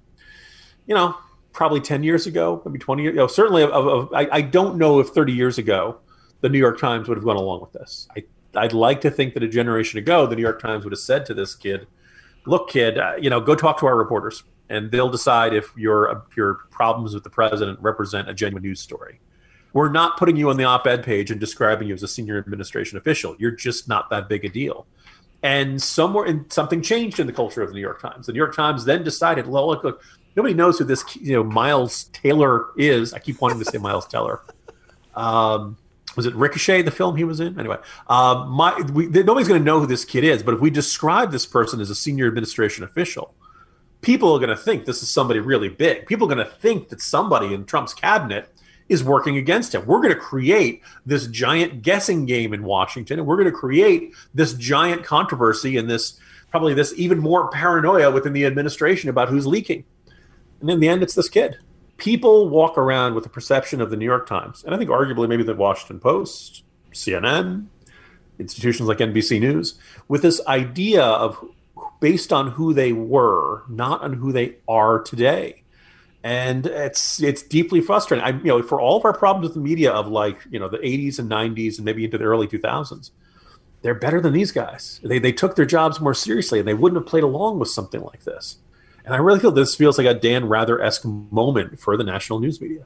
you 0.87 0.95
know, 0.95 1.17
probably 1.57 1.81
10 1.81 2.03
years 2.03 2.27
ago, 2.27 2.63
maybe 2.67 2.79
20 2.79 3.03
years, 3.03 3.13
you 3.15 3.19
know, 3.19 3.27
certainly 3.27 3.63
of, 3.63 3.71
of, 3.71 4.13
I, 4.13 4.29
I, 4.31 4.41
don't 4.43 4.77
know 4.77 5.01
if 5.01 5.09
30 5.09 5.33
years 5.33 5.57
ago 5.57 5.99
the 6.43 6.51
New 6.51 6.59
York 6.59 6.79
Times 6.79 7.09
would 7.09 7.17
have 7.17 7.25
gone 7.25 7.37
along 7.37 7.63
with 7.63 7.73
this. 7.73 8.07
I, 8.15 8.25
I'd 8.55 8.75
like 8.75 9.01
to 9.01 9.11
think 9.11 9.33
that 9.35 9.43
a 9.43 9.49
generation 9.49 9.99
ago, 9.99 10.27
the 10.27 10.37
New 10.37 10.43
York 10.43 10.61
Times 10.61 10.85
would 10.85 10.93
have 10.93 11.01
said 11.01 11.25
to 11.27 11.35
this 11.35 11.55
kid, 11.55 11.87
look, 12.45 12.69
kid, 12.69 12.99
uh, 12.99 13.15
you 13.19 13.31
know, 13.31 13.41
go 13.41 13.55
talk 13.55 13.81
to 13.81 13.87
our 13.87 13.97
reporters 13.97 14.45
and 14.69 14.91
they'll 14.91 15.09
decide 15.09 15.55
if 15.55 15.73
your, 15.77 16.25
if 16.29 16.37
your 16.37 16.59
problems 16.71 17.15
with 17.15 17.25
the 17.25 17.31
president 17.31 17.81
represent 17.81 18.29
a 18.29 18.35
genuine 18.35 18.63
news 18.63 18.81
story. 18.81 19.19
We're 19.73 19.91
not 19.91 20.19
putting 20.19 20.37
you 20.37 20.51
on 20.51 20.59
the 20.59 20.65
op-ed 20.65 21.05
page 21.05 21.31
and 21.31 21.41
describing 21.41 21.89
you 21.89 21.95
as 21.95 22.03
a 22.03 22.09
senior 22.09 22.37
administration 22.37 22.99
official. 22.99 23.35
You're 23.39 23.51
just 23.51 23.89
not 23.89 24.11
that 24.11 24.29
big 24.29 24.45
a 24.45 24.51
deal. 24.51 24.87
And 25.43 25.83
somewhere 25.83 26.27
in 26.27 26.51
something 26.51 26.83
changed 26.83 27.19
in 27.19 27.27
the 27.27 27.33
culture 27.33 27.63
of 27.63 27.69
the 27.69 27.75
New 27.75 27.81
York 27.81 28.01
Times. 28.01 28.27
The 28.27 28.33
New 28.33 28.39
York 28.39 28.55
Times 28.55 28.85
then 28.85 29.05
decided, 29.05 29.47
well, 29.47 29.69
look, 29.69 29.85
look 29.85 30.03
nobody 30.37 30.55
knows 30.55 30.79
who 30.79 30.85
this 30.85 31.05
you 31.17 31.33
know 31.33 31.43
Miles 31.43 32.05
Taylor 32.13 32.67
is. 32.77 33.13
I 33.13 33.19
keep 33.19 33.41
wanting 33.41 33.59
to 33.59 33.65
say 33.65 33.79
Miles 33.79 34.07
Teller. 34.07 34.43
Um, 35.15 35.79
was 36.15 36.27
it 36.27 36.35
Ricochet, 36.35 36.83
the 36.83 36.91
film 36.91 37.17
he 37.17 37.25
was 37.25 37.41
in? 37.41 37.59
Anyway, 37.59 37.77
uh, 38.09 38.47
my, 38.49 38.81
we, 38.93 39.07
nobody's 39.07 39.49
going 39.49 39.61
to 39.61 39.65
know 39.65 39.81
who 39.81 39.87
this 39.87 40.05
kid 40.05 40.25
is, 40.25 40.43
but 40.43 40.55
if 40.55 40.61
we 40.61 40.71
describe 40.71 41.31
this 41.31 41.45
person 41.45 41.81
as 41.81 41.91
a 41.91 41.95
senior 41.95 42.27
administration 42.27 42.85
official, 42.85 43.35
people 44.01 44.33
are 44.33 44.39
going 44.39 44.49
to 44.49 44.57
think 44.57 44.87
this 44.87 45.03
is 45.03 45.11
somebody 45.11 45.41
really 45.41 45.69
big. 45.69 46.07
People 46.07 46.31
are 46.31 46.35
going 46.35 46.47
to 46.47 46.53
think 46.55 46.89
that 46.89 47.03
somebody 47.03 47.53
in 47.53 47.67
Trump's 47.67 47.93
cabinet 47.93 48.49
is 48.89 49.05
working 49.05 49.37
against 49.37 49.75
him. 49.75 49.85
We're 49.85 50.01
going 50.01 50.15
to 50.15 50.21
create 50.21 50.81
this 51.05 51.27
giant 51.27 51.83
guessing 51.83 52.25
game 52.25 52.55
in 52.55 52.63
Washington, 52.63 53.19
and 53.19 53.27
we're 53.27 53.37
going 53.37 53.51
to 53.51 53.53
create 53.53 54.15
this 54.33 54.55
giant 54.55 55.05
controversy 55.05 55.77
and 55.77 55.91
this 55.91 56.19
probably 56.51 56.73
this 56.73 56.95
even 56.97 57.19
more 57.19 57.51
paranoia 57.51 58.11
within 58.11 58.33
the 58.33 58.47
administration 58.47 59.11
about 59.11 59.29
who's 59.29 59.47
leaking. 59.47 59.85
And 60.61 60.71
in 60.71 60.81
the 60.81 60.89
end, 60.89 61.03
it's 61.03 61.15
this 61.15 61.29
kid. 61.29 61.59
People 61.97 62.49
walk 62.49 62.77
around 62.77 63.15
with 63.15 63.25
the 63.25 63.31
perception 63.31 63.81
of 63.81 63.91
the 63.91 63.97
New 63.97 64.05
York 64.05 64.27
Times, 64.27 64.63
and 64.65 64.75
I 64.75 64.79
think 64.79 64.91
arguably 64.91 65.29
maybe 65.29 65.43
the 65.43 65.55
Washington 65.55 65.99
Post, 65.99 66.63
CNN, 66.93 67.67
institutions 68.39 68.89
like 68.89 68.99
NBC 68.99 69.41
News, 69.41 69.79
with 70.09 70.23
this 70.23 70.41
idea 70.47 71.03
of 71.03 71.43
based 72.01 72.33
on 72.33 72.51
who 72.51 72.75
they 72.75 72.93
were, 72.93 73.63
not 73.69 74.03
on 74.03 74.15
who 74.15 74.33
they 74.33 74.57
are 74.69 75.01
today. 75.03 75.63
And 76.23 76.67
it's 76.67 77.23
it's 77.23 77.43
deeply 77.43 77.81
frustrating. 77.81 78.25
I 78.25 78.31
you 78.31 78.45
know 78.45 78.63
for 78.63 78.81
all 78.81 78.97
of 78.97 79.05
our 79.05 79.17
problems 79.17 79.49
with 79.49 79.55
the 79.55 79.61
media 79.61 79.93
of 79.93 80.09
like 80.09 80.41
you 80.51 80.59
know 80.59 80.69
the 80.69 80.79
80s 80.79 81.19
and 81.19 81.31
90s 81.31 81.77
and 81.77 81.85
maybe 81.85 82.05
into 82.05 82.19
the 82.19 82.25
early 82.25 82.49
2000s, 82.49 83.11
they're 83.83 83.95
better 83.95 84.21
than 84.21 84.33
these 84.33 84.51
guys. 84.51 85.01
They 85.05 85.21
they 85.21 85.33
took 85.33 85.55
their 85.55 85.67
jobs 85.67 86.01
more 86.01 86.15
seriously, 86.15 86.59
and 86.59 86.67
they 86.67 86.75
wouldn't 86.75 87.01
have 87.01 87.09
played 87.09 87.23
along 87.23 87.61
with 87.61 87.69
something 87.69 88.01
like 88.01 88.25
this. 88.25 88.59
And 89.07 89.15
I 89.15 89.19
really 89.19 89.39
feel 89.39 89.53
this 89.53 89.77
feels 89.77 89.99
like 89.99 90.07
a 90.07 90.15
Dan 90.15 90.49
Rather 90.49 90.83
esque 90.83 91.05
moment 91.05 91.79
for 91.79 91.97
the 91.97 92.03
national 92.03 92.41
news 92.41 92.61
media. 92.61 92.85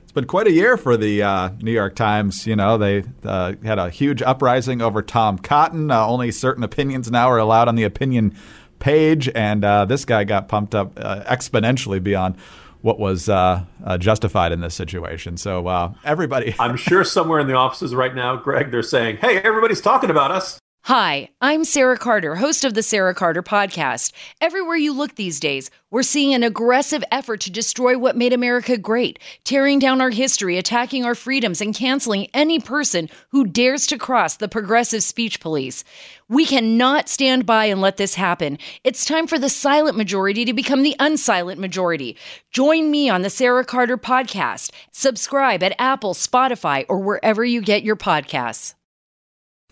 It's 0.00 0.12
been 0.12 0.26
quite 0.26 0.46
a 0.46 0.52
year 0.52 0.76
for 0.76 0.96
the 0.96 1.24
uh, 1.24 1.50
New 1.60 1.72
York 1.72 1.96
Times. 1.96 2.46
You 2.46 2.54
know, 2.54 2.78
they 2.78 3.02
uh, 3.24 3.54
had 3.64 3.80
a 3.80 3.90
huge 3.90 4.22
uprising 4.22 4.80
over 4.80 5.02
Tom 5.02 5.38
Cotton. 5.38 5.90
Uh, 5.90 6.06
only 6.06 6.30
certain 6.30 6.62
opinions 6.62 7.10
now 7.10 7.28
are 7.28 7.38
allowed 7.38 7.66
on 7.66 7.74
the 7.74 7.82
opinion 7.82 8.36
page, 8.78 9.28
and 9.34 9.64
uh, 9.64 9.84
this 9.84 10.04
guy 10.04 10.22
got 10.22 10.48
pumped 10.48 10.74
up 10.74 10.92
uh, 10.96 11.24
exponentially 11.24 12.00
beyond 12.00 12.36
what 12.82 13.00
was 13.00 13.28
uh, 13.28 13.64
uh, 13.84 13.98
justified 13.98 14.52
in 14.52 14.60
this 14.60 14.74
situation. 14.76 15.36
So 15.36 15.66
uh, 15.66 15.94
everybody, 16.04 16.54
I'm 16.60 16.76
sure 16.76 17.02
somewhere 17.02 17.40
in 17.40 17.48
the 17.48 17.54
offices 17.54 17.92
right 17.92 18.14
now, 18.14 18.36
Greg, 18.36 18.70
they're 18.70 18.84
saying, 18.84 19.16
"Hey, 19.16 19.38
everybody's 19.38 19.80
talking 19.80 20.10
about 20.10 20.30
us." 20.30 20.60
Hi, 20.86 21.30
I'm 21.40 21.64
Sarah 21.64 21.98
Carter, 21.98 22.36
host 22.36 22.64
of 22.64 22.74
the 22.74 22.82
Sarah 22.84 23.12
Carter 23.12 23.42
podcast. 23.42 24.12
Everywhere 24.40 24.76
you 24.76 24.92
look 24.92 25.16
these 25.16 25.40
days, 25.40 25.68
we're 25.90 26.04
seeing 26.04 26.32
an 26.32 26.44
aggressive 26.44 27.02
effort 27.10 27.40
to 27.40 27.50
destroy 27.50 27.98
what 27.98 28.16
made 28.16 28.32
America 28.32 28.78
great, 28.78 29.18
tearing 29.42 29.80
down 29.80 30.00
our 30.00 30.10
history, 30.10 30.58
attacking 30.58 31.04
our 31.04 31.16
freedoms, 31.16 31.60
and 31.60 31.74
canceling 31.74 32.28
any 32.32 32.60
person 32.60 33.08
who 33.30 33.48
dares 33.48 33.88
to 33.88 33.98
cross 33.98 34.36
the 34.36 34.46
progressive 34.46 35.02
speech 35.02 35.40
police. 35.40 35.82
We 36.28 36.46
cannot 36.46 37.08
stand 37.08 37.46
by 37.46 37.64
and 37.64 37.80
let 37.80 37.96
this 37.96 38.14
happen. 38.14 38.56
It's 38.84 39.04
time 39.04 39.26
for 39.26 39.40
the 39.40 39.48
silent 39.48 39.96
majority 39.96 40.44
to 40.44 40.52
become 40.52 40.84
the 40.84 40.94
unsilent 41.00 41.58
majority. 41.58 42.16
Join 42.52 42.92
me 42.92 43.08
on 43.10 43.22
the 43.22 43.30
Sarah 43.30 43.64
Carter 43.64 43.98
podcast. 43.98 44.70
Subscribe 44.92 45.64
at 45.64 45.74
Apple, 45.80 46.14
Spotify, 46.14 46.86
or 46.88 47.00
wherever 47.00 47.44
you 47.44 47.60
get 47.60 47.82
your 47.82 47.96
podcasts. 47.96 48.74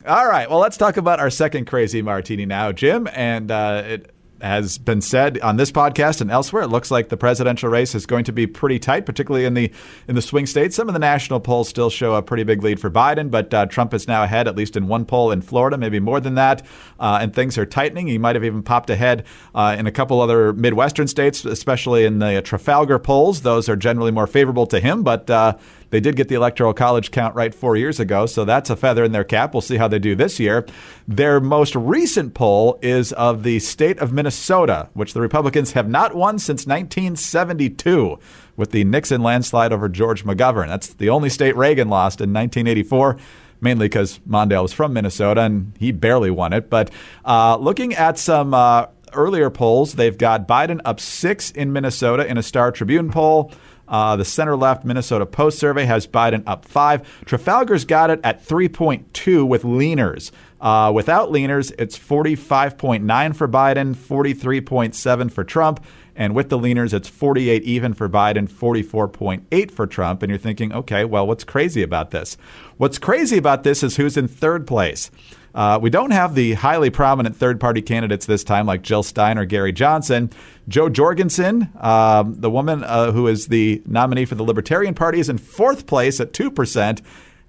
All 0.07 0.29
right. 0.29 0.51
Well, 0.51 0.59
let's 0.59 0.77
talk 0.77 0.99
about 0.99 1.19
our 1.19 1.31
second 1.31 1.65
crazy 1.65 2.03
martini 2.03 2.45
now, 2.45 2.73
Jim. 2.73 3.09
And 3.15 3.51
uh, 3.51 3.85
it 3.87 4.15
has 4.43 4.77
been 4.77 5.01
said 5.01 5.41
on 5.41 5.57
this 5.57 5.73
podcast 5.73 6.21
and 6.21 6.31
elsewhere, 6.31 6.63
it 6.63 6.69
looks 6.69 6.91
like 6.91 7.09
the 7.09 7.17
presidential 7.17 7.71
race 7.71 7.95
is 7.95 8.05
going 8.05 8.25
to 8.25 8.33
be 8.33 8.47
pretty 8.47 8.79
tight, 8.79 9.07
particularly 9.07 9.47
in 9.47 9.55
the 9.55 9.73
in 10.07 10.15
the 10.15 10.21
swing 10.21 10.45
states. 10.45 10.77
Some 10.77 10.89
of 10.89 10.93
the 10.93 10.99
national 10.99 11.41
polls 11.41 11.71
still 11.71 11.89
show 11.89 12.17
a 12.17 12.23
pretty 12.23 12.43
big 12.43 12.63
lead 12.63 12.81
for 12.81 12.91
Biden, 12.91 13.31
but 13.31 13.55
uh, 13.55 13.65
Trump 13.65 13.95
is 13.95 14.07
now 14.07 14.25
ahead, 14.25 14.47
at 14.47 14.57
least 14.57 14.77
in 14.77 14.89
one 14.89 15.07
poll 15.07 15.31
in 15.31 15.41
Florida, 15.41 15.79
maybe 15.79 16.01
more 16.01 16.21
than 16.21 16.35
that. 16.35 16.67
Uh, 17.01 17.21
and 17.23 17.33
things 17.33 17.57
are 17.57 17.65
tightening. 17.65 18.07
He 18.07 18.19
might 18.19 18.37
have 18.37 18.45
even 18.45 18.63
popped 18.63 18.91
ahead 18.91 19.25
uh, 19.55 19.75
in 19.79 19.87
a 19.87 19.93
couple 19.93 20.21
other 20.21 20.53
Midwestern 20.53 21.09
states, 21.09 21.47
especially 21.47 22.05
in 22.05 22.19
the 22.19 22.43
Trafalgar 22.43 22.99
polls. 22.99 23.41
Those 23.41 23.71
are 23.71 23.77
generally 23.77 24.13
more 24.13 24.27
favorable 24.27 24.67
to 24.67 24.81
him, 24.81 25.03
but 25.03 25.31
uh, 25.31 25.57
they 25.91 26.01
did 26.01 26.17
get 26.17 26.29
the 26.29 26.35
electoral 26.35 26.75
college 26.75 27.11
count 27.11 27.35
right 27.35 27.55
four 27.55 27.77
years 27.77 28.01
ago, 28.01 28.27
so 28.27 28.45
that's 28.45 28.71
a 28.71 28.77
feather 28.77 29.05
in 29.05 29.13
their 29.13 29.25
cap. 29.25 29.55
We'll 29.55 29.61
see 29.61 29.77
how 29.77 29.89
they 29.89 29.99
do 29.99 30.15
this 30.15 30.41
year. 30.41 30.67
Their 31.07 31.41
most 31.41 31.75
recent 31.75 32.35
poll 32.35 32.79
is 32.83 33.13
of 33.13 33.43
the 33.43 33.59
state 33.59 33.99
of 33.99 34.13
Minnesota, 34.13 34.89
which 34.95 35.15
the 35.15 35.21
Republicans 35.21 35.73
have 35.73 35.89
not 35.89 36.15
won 36.15 36.39
since 36.39 36.67
1972 36.67 38.19
with 38.57 38.71
the 38.71 38.85
Nixon 38.85 39.23
landslide 39.23 39.73
over 39.73 39.89
George 39.89 40.25
McGovern. 40.25 40.69
That's 40.69 40.95
the 40.95 41.09
only 41.09 41.29
state 41.29 41.57
Reagan 41.57 41.89
lost 41.89 42.21
in 42.21 42.33
1984 42.33 43.19
mainly 43.61 43.87
because 43.87 44.21
Mondale 44.29 44.63
was 44.63 44.73
from 44.73 44.93
Minnesota 44.93 45.41
and 45.41 45.73
he 45.79 45.91
barely 45.91 46.31
won 46.31 46.53
it. 46.53 46.69
But 46.69 46.91
uh, 47.25 47.57
looking 47.57 47.95
at 47.95 48.19
some 48.19 48.53
uh, 48.53 48.87
earlier 49.15 49.51
polls, 49.51 49.95
they've 49.95 50.17
got 50.17 50.47
Biden 50.47 50.81
up 50.85 51.01
six 51.01 51.51
in 51.51 51.73
Minnesota 51.73 52.27
in 52.27 52.39
a 52.39 52.43
Star 52.43 52.71
Tribune 52.71 53.11
poll. 53.11 53.51
Uh, 53.89 54.17
the 54.17 54.25
center 54.25 54.57
left 54.57 54.85
Minnesota 54.85 55.27
Post 55.27 55.59
survey 55.59 55.85
has 55.85 56.07
Biden 56.07 56.43
up 56.47 56.65
five. 56.65 57.03
Trafalgar's 57.25 57.85
got 57.85 58.11
it 58.11 58.21
at 58.25 58.45
3.2 58.45 59.47
with 59.47 59.63
leaners. 59.63 60.31
Uh, 60.61 60.91
without 60.95 61.31
leaners, 61.31 61.73
it's 61.79 61.99
45.9 61.99 63.37
for 63.37 63.47
Biden, 63.49 63.95
43.7 63.95 65.31
for 65.31 65.45
Trump. 65.45 65.85
And 66.17 66.35
with 66.35 66.49
the 66.49 66.59
leaners, 66.59 66.95
it's 66.95 67.09
48 67.09 67.63
even 67.65 67.93
for 67.93 68.09
Biden, 68.09 68.49
44.8 68.49 69.71
for 69.71 69.87
Trump. 69.87 70.23
And 70.23 70.31
you're 70.31 70.39
thinking, 70.39 70.73
okay, 70.73 71.05
well, 71.05 71.27
what's 71.27 71.45
crazy 71.45 71.83
about 71.83 72.13
this? 72.13 72.37
What's 72.77 72.99
crazy 72.99 73.37
about 73.37 73.65
this 73.65 73.83
is 73.83 73.97
who's 73.97 74.17
in 74.17 74.29
third 74.29 74.67
place. 74.67 75.11
Uh, 75.55 75.79
we 75.81 75.89
don't 75.89 76.11
have 76.11 76.35
the 76.35 76.55
highly 76.55 76.91
prominent 76.91 77.37
third 77.37 77.61
party 77.61 77.81
candidates 77.81 78.27
this 78.27 78.43
time, 78.43 78.67
like 78.67 78.83
Jill 78.83 79.05
Stein 79.05 79.39
or 79.39 79.45
Gary 79.45 79.73
Johnson. 79.73 80.31
Jo 80.67 80.89
Jorgensen, 80.89 81.71
um, 81.81 82.35
the 82.41 82.51
woman 82.51 82.83
uh, 82.83 83.13
who 83.13 83.29
is 83.29 83.47
the 83.47 83.81
nominee 83.87 84.25
for 84.25 84.35
the 84.35 84.43
Libertarian 84.43 84.95
Party, 84.95 85.21
is 85.21 85.29
in 85.29 85.39
fourth 85.39 85.87
place 85.87 86.19
at 86.19 86.33
2%. 86.33 87.03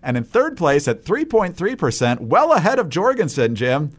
And 0.04 0.18
in 0.18 0.24
third 0.24 0.56
place 0.56 0.88
at 0.88 1.04
3.3%, 1.04 2.20
well 2.20 2.54
ahead 2.54 2.78
of 2.78 2.89
Jorgensen, 2.89 3.56
Jim, 3.56 3.91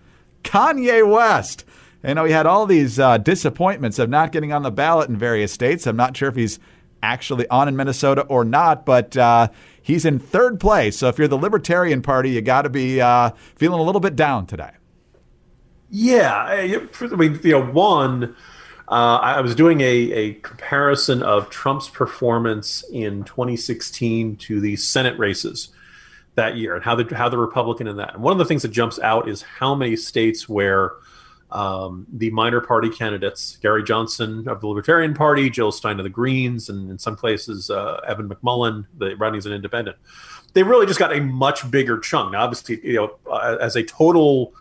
Kanye 0.44 1.08
West. 1.08 1.64
You 2.06 2.14
know, 2.14 2.24
he 2.24 2.32
had 2.32 2.46
all 2.46 2.66
these 2.66 3.00
uh, 3.00 3.18
disappointments 3.18 3.98
of 3.98 4.08
not 4.08 4.30
getting 4.30 4.52
on 4.52 4.62
the 4.62 4.70
ballot 4.70 5.08
in 5.08 5.16
various 5.16 5.50
states. 5.50 5.84
I'm 5.84 5.96
not 5.96 6.16
sure 6.16 6.28
if 6.28 6.36
he's 6.36 6.60
actually 7.02 7.48
on 7.48 7.66
in 7.66 7.74
Minnesota 7.74 8.22
or 8.22 8.44
not, 8.44 8.86
but 8.86 9.16
uh, 9.16 9.48
He's 9.86 10.04
in 10.04 10.18
third 10.18 10.58
place. 10.58 10.98
So 10.98 11.06
if 11.06 11.16
you're 11.16 11.28
the 11.28 11.38
Libertarian 11.38 12.02
Party, 12.02 12.30
you 12.30 12.40
got 12.40 12.62
to 12.62 12.68
be 12.68 13.00
uh, 13.00 13.30
feeling 13.54 13.78
a 13.78 13.84
little 13.84 14.00
bit 14.00 14.16
down 14.16 14.44
today. 14.44 14.72
Yeah, 15.88 16.34
I 16.34 16.88
mean, 17.16 17.38
you 17.44 17.52
know, 17.52 17.64
one. 17.64 18.34
Uh, 18.88 19.18
I 19.22 19.40
was 19.40 19.54
doing 19.54 19.82
a, 19.82 19.84
a 19.84 20.34
comparison 20.34 21.22
of 21.22 21.50
Trump's 21.50 21.88
performance 21.88 22.82
in 22.92 23.22
2016 23.22 24.34
to 24.36 24.60
the 24.60 24.74
Senate 24.74 25.16
races 25.20 25.68
that 26.34 26.56
year 26.56 26.74
and 26.74 26.82
how 26.82 26.96
the 26.96 27.14
how 27.14 27.28
the 27.28 27.38
Republican 27.38 27.86
in 27.86 27.96
that. 27.98 28.14
And 28.14 28.24
one 28.24 28.32
of 28.32 28.38
the 28.38 28.44
things 28.44 28.62
that 28.62 28.72
jumps 28.72 28.98
out 28.98 29.28
is 29.28 29.42
how 29.42 29.76
many 29.76 29.94
states 29.94 30.48
where 30.48 30.94
um, 31.50 32.06
the 32.12 32.30
minor 32.30 32.60
party 32.60 32.90
candidates, 32.90 33.56
Gary 33.62 33.84
Johnson 33.84 34.48
of 34.48 34.60
the 34.60 34.66
Libertarian 34.66 35.14
Party, 35.14 35.48
Jill 35.48 35.70
Stein 35.70 35.98
of 35.98 36.04
the 36.04 36.10
Greens, 36.10 36.68
and 36.68 36.90
in 36.90 36.98
some 36.98 37.16
places, 37.16 37.70
uh, 37.70 38.00
Evan 38.06 38.28
McMullin, 38.28 38.86
the 38.98 39.14
running 39.16 39.38
as 39.38 39.46
an 39.46 39.52
independent. 39.52 39.96
They 40.54 40.62
really 40.62 40.86
just 40.86 40.98
got 40.98 41.14
a 41.14 41.20
much 41.20 41.70
bigger 41.70 41.98
chunk. 41.98 42.32
Now, 42.32 42.44
obviously, 42.44 42.80
you 42.82 42.94
know, 42.94 43.18
uh, 43.30 43.58
as 43.60 43.76
a 43.76 43.82
total 43.82 44.54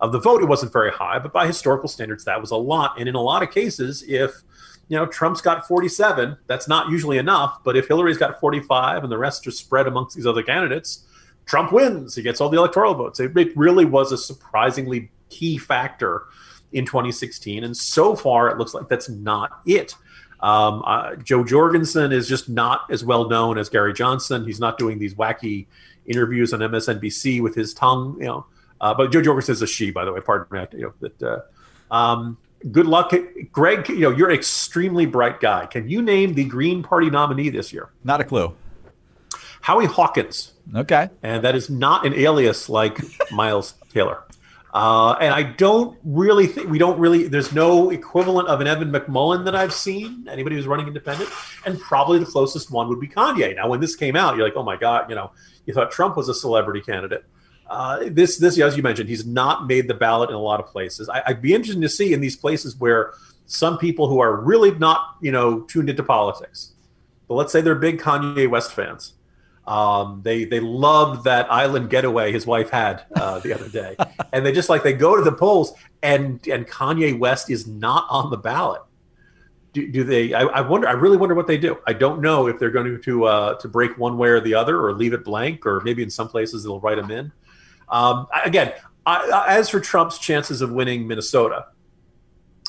of 0.00 0.12
the 0.12 0.20
vote, 0.20 0.42
it 0.42 0.46
wasn't 0.46 0.72
very 0.72 0.90
high, 0.90 1.18
but 1.18 1.32
by 1.32 1.46
historical 1.46 1.88
standards, 1.88 2.24
that 2.24 2.40
was 2.40 2.52
a 2.52 2.56
lot. 2.56 2.98
And 2.98 3.08
in 3.08 3.14
a 3.14 3.20
lot 3.20 3.42
of 3.42 3.50
cases, 3.50 4.04
if 4.06 4.42
you 4.88 4.96
know 4.96 5.06
Trump's 5.06 5.40
got 5.40 5.66
47, 5.66 6.36
that's 6.46 6.68
not 6.68 6.90
usually 6.90 7.18
enough. 7.18 7.58
But 7.64 7.76
if 7.76 7.88
Hillary's 7.88 8.18
got 8.18 8.38
45 8.38 9.02
and 9.02 9.10
the 9.10 9.18
rest 9.18 9.46
are 9.46 9.50
spread 9.50 9.86
amongst 9.88 10.14
these 10.14 10.26
other 10.26 10.42
candidates, 10.42 11.06
Trump 11.44 11.72
wins. 11.72 12.14
He 12.14 12.22
gets 12.22 12.40
all 12.40 12.48
the 12.48 12.58
electoral 12.58 12.94
votes. 12.94 13.18
It 13.18 13.32
really 13.56 13.84
was 13.84 14.12
a 14.12 14.18
surprisingly 14.18 15.10
key 15.30 15.56
factor 15.58 16.24
in 16.72 16.84
2016. 16.84 17.64
And 17.64 17.76
so 17.76 18.14
far, 18.14 18.48
it 18.48 18.58
looks 18.58 18.74
like 18.74 18.88
that's 18.88 19.08
not 19.08 19.60
it. 19.66 19.94
Um, 20.40 20.82
uh, 20.86 21.16
Jo 21.16 21.44
Jorgensen 21.44 22.12
is 22.12 22.28
just 22.28 22.48
not 22.48 22.82
as 22.90 23.04
well 23.04 23.28
known 23.28 23.58
as 23.58 23.68
Gary 23.68 23.92
Johnson. 23.92 24.44
He's 24.44 24.60
not 24.60 24.78
doing 24.78 24.98
these 24.98 25.14
wacky 25.14 25.66
interviews 26.06 26.52
on 26.52 26.60
MSNBC 26.60 27.42
with 27.42 27.54
his 27.54 27.74
tongue, 27.74 28.16
you 28.18 28.26
know. 28.26 28.46
Uh, 28.80 28.94
but 28.94 29.12
Jo 29.12 29.20
Jorgensen 29.20 29.52
is 29.52 29.62
a 29.62 29.66
she, 29.66 29.90
by 29.90 30.04
the 30.04 30.12
way. 30.12 30.20
Pardon 30.20 30.46
me. 30.50 30.78
You 30.78 30.84
know 30.86 30.94
that. 31.00 31.22
Uh, 31.22 31.94
um, 31.94 32.38
good 32.70 32.86
luck, 32.86 33.12
Greg. 33.52 33.88
You 33.88 34.00
know 34.00 34.10
you're 34.10 34.30
an 34.30 34.34
extremely 34.34 35.04
bright 35.04 35.40
guy. 35.40 35.66
Can 35.66 35.88
you 35.88 36.00
name 36.00 36.32
the 36.32 36.44
Green 36.44 36.82
Party 36.82 37.10
nominee 37.10 37.50
this 37.50 37.72
year? 37.72 37.90
Not 38.04 38.20
a 38.20 38.24
clue. 38.24 38.54
Howie 39.60 39.86
Hawkins. 39.86 40.52
Okay. 40.74 41.10
And 41.22 41.44
that 41.44 41.54
is 41.54 41.68
not 41.68 42.06
an 42.06 42.14
alias 42.14 42.68
like 42.68 42.98
Miles 43.30 43.74
Taylor. 43.92 44.24
Uh, 44.72 45.16
and 45.20 45.34
I 45.34 45.42
don't 45.42 45.98
really 46.04 46.46
think 46.46 46.70
we 46.70 46.78
don't 46.78 46.98
really. 46.98 47.26
There's 47.26 47.52
no 47.52 47.90
equivalent 47.90 48.48
of 48.48 48.60
an 48.60 48.68
Evan 48.68 48.92
McMullin 48.92 49.44
that 49.44 49.56
I've 49.56 49.72
seen. 49.72 50.28
Anybody 50.30 50.54
who's 50.54 50.68
running 50.68 50.86
independent, 50.86 51.28
and 51.66 51.78
probably 51.80 52.20
the 52.20 52.26
closest 52.26 52.70
one 52.70 52.88
would 52.88 53.00
be 53.00 53.08
Kanye. 53.08 53.56
Now, 53.56 53.68
when 53.68 53.80
this 53.80 53.96
came 53.96 54.14
out, 54.14 54.36
you're 54.36 54.44
like, 54.44 54.56
oh 54.56 54.62
my 54.62 54.76
god, 54.76 55.10
you 55.10 55.16
know, 55.16 55.32
you 55.66 55.74
thought 55.74 55.90
Trump 55.90 56.16
was 56.16 56.28
a 56.28 56.34
celebrity 56.34 56.80
candidate. 56.80 57.24
Uh, 57.68 58.08
this, 58.10 58.38
this, 58.38 58.58
as 58.58 58.76
you 58.76 58.82
mentioned, 58.82 59.08
he's 59.08 59.26
not 59.26 59.66
made 59.66 59.86
the 59.88 59.94
ballot 59.94 60.28
in 60.28 60.36
a 60.36 60.40
lot 60.40 60.60
of 60.60 60.66
places. 60.66 61.08
I, 61.08 61.22
I'd 61.26 61.42
be 61.42 61.54
interested 61.54 61.80
to 61.80 61.88
see 61.88 62.12
in 62.12 62.20
these 62.20 62.36
places 62.36 62.76
where 62.76 63.12
some 63.46 63.78
people 63.78 64.08
who 64.08 64.20
are 64.20 64.40
really 64.40 64.72
not, 64.72 65.16
you 65.20 65.32
know, 65.32 65.60
tuned 65.62 65.88
into 65.88 66.02
politics, 66.02 66.72
but 67.28 67.34
let's 67.34 67.52
say 67.52 67.60
they're 67.60 67.76
big 67.76 68.00
Kanye 68.00 68.48
West 68.48 68.72
fans 68.72 69.14
um, 69.70 70.20
they 70.24 70.44
they 70.44 70.58
loved 70.58 71.24
that 71.24 71.50
island 71.50 71.90
getaway 71.90 72.32
his 72.32 72.44
wife 72.44 72.70
had 72.70 73.04
uh, 73.14 73.38
the 73.38 73.54
other 73.54 73.68
day, 73.68 73.96
and 74.32 74.44
they 74.44 74.50
just 74.50 74.68
like 74.68 74.82
they 74.82 74.92
go 74.92 75.14
to 75.14 75.22
the 75.22 75.30
polls 75.30 75.72
and 76.02 76.44
and 76.48 76.66
Kanye 76.66 77.16
West 77.16 77.48
is 77.50 77.68
not 77.68 78.04
on 78.10 78.30
the 78.30 78.36
ballot. 78.36 78.82
Do, 79.72 79.86
do 79.86 80.02
they? 80.02 80.34
I, 80.34 80.40
I, 80.40 80.60
wonder. 80.62 80.88
I 80.88 80.92
really 80.92 81.16
wonder 81.16 81.36
what 81.36 81.46
they 81.46 81.56
do. 81.56 81.78
I 81.86 81.92
don't 81.92 82.20
know 82.20 82.48
if 82.48 82.58
they're 82.58 82.72
going 82.72 83.00
to 83.00 83.24
uh, 83.24 83.54
to 83.60 83.68
break 83.68 83.96
one 83.96 84.18
way 84.18 84.30
or 84.30 84.40
the 84.40 84.54
other, 84.54 84.84
or 84.84 84.92
leave 84.92 85.12
it 85.12 85.24
blank, 85.24 85.64
or 85.64 85.80
maybe 85.82 86.02
in 86.02 86.10
some 86.10 86.28
places 86.28 86.64
they'll 86.64 86.80
write 86.80 86.96
them 86.96 87.12
in. 87.12 87.30
Um, 87.88 88.26
again, 88.44 88.72
I, 89.06 89.44
as 89.46 89.68
for 89.68 89.78
Trump's 89.78 90.18
chances 90.18 90.62
of 90.62 90.72
winning 90.72 91.06
Minnesota, 91.06 91.66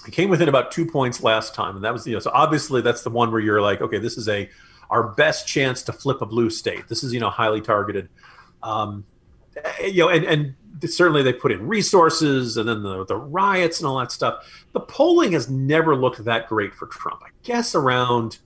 he 0.06 0.12
came 0.12 0.30
within 0.30 0.50
about 0.50 0.72
two 0.72 0.86
points 0.86 1.24
last 1.24 1.56
time, 1.56 1.76
and 1.76 1.84
that 1.84 1.94
was 1.94 2.06
you 2.06 2.14
know 2.14 2.20
so 2.20 2.30
obviously 2.32 2.82
that's 2.82 3.02
the 3.02 3.10
one 3.10 3.32
where 3.32 3.42
you're 3.42 3.62
like, 3.62 3.82
okay, 3.82 3.98
this 3.98 4.20
is 4.20 4.30
a 4.30 4.48
our 4.91 5.08
best 5.13 5.47
chance 5.47 5.82
to 5.84 5.93
flip 5.93 6.21
a 6.21 6.25
blue 6.25 6.49
state. 6.49 6.88
This 6.88 7.04
is 7.04 7.13
you 7.13 7.19
know 7.19 7.30
highly 7.30 7.62
targeted. 7.62 8.10
Um, 8.62 9.06
you 9.82 10.04
know, 10.04 10.10
and, 10.10 10.25
and 10.25 10.56
certainly 10.89 11.23
they 11.23 11.34
put 11.34 11.51
in 11.51 11.67
resources 11.67 12.58
and 12.58 12.67
then 12.67 12.84
the, 12.84 13.06
the 13.06 13.15
riots 13.15 13.80
and 13.80 13.88
all 13.88 13.97
that 13.99 14.12
stuff. 14.12 14.65
The 14.73 14.80
polling 14.80 15.32
has 15.32 15.49
never 15.49 15.95
looked 15.95 16.23
that 16.25 16.47
great 16.47 16.73
for 16.73 16.88
Trump. 16.88 17.21
I 17.25 17.30
guess 17.43 17.73
around 17.73 18.39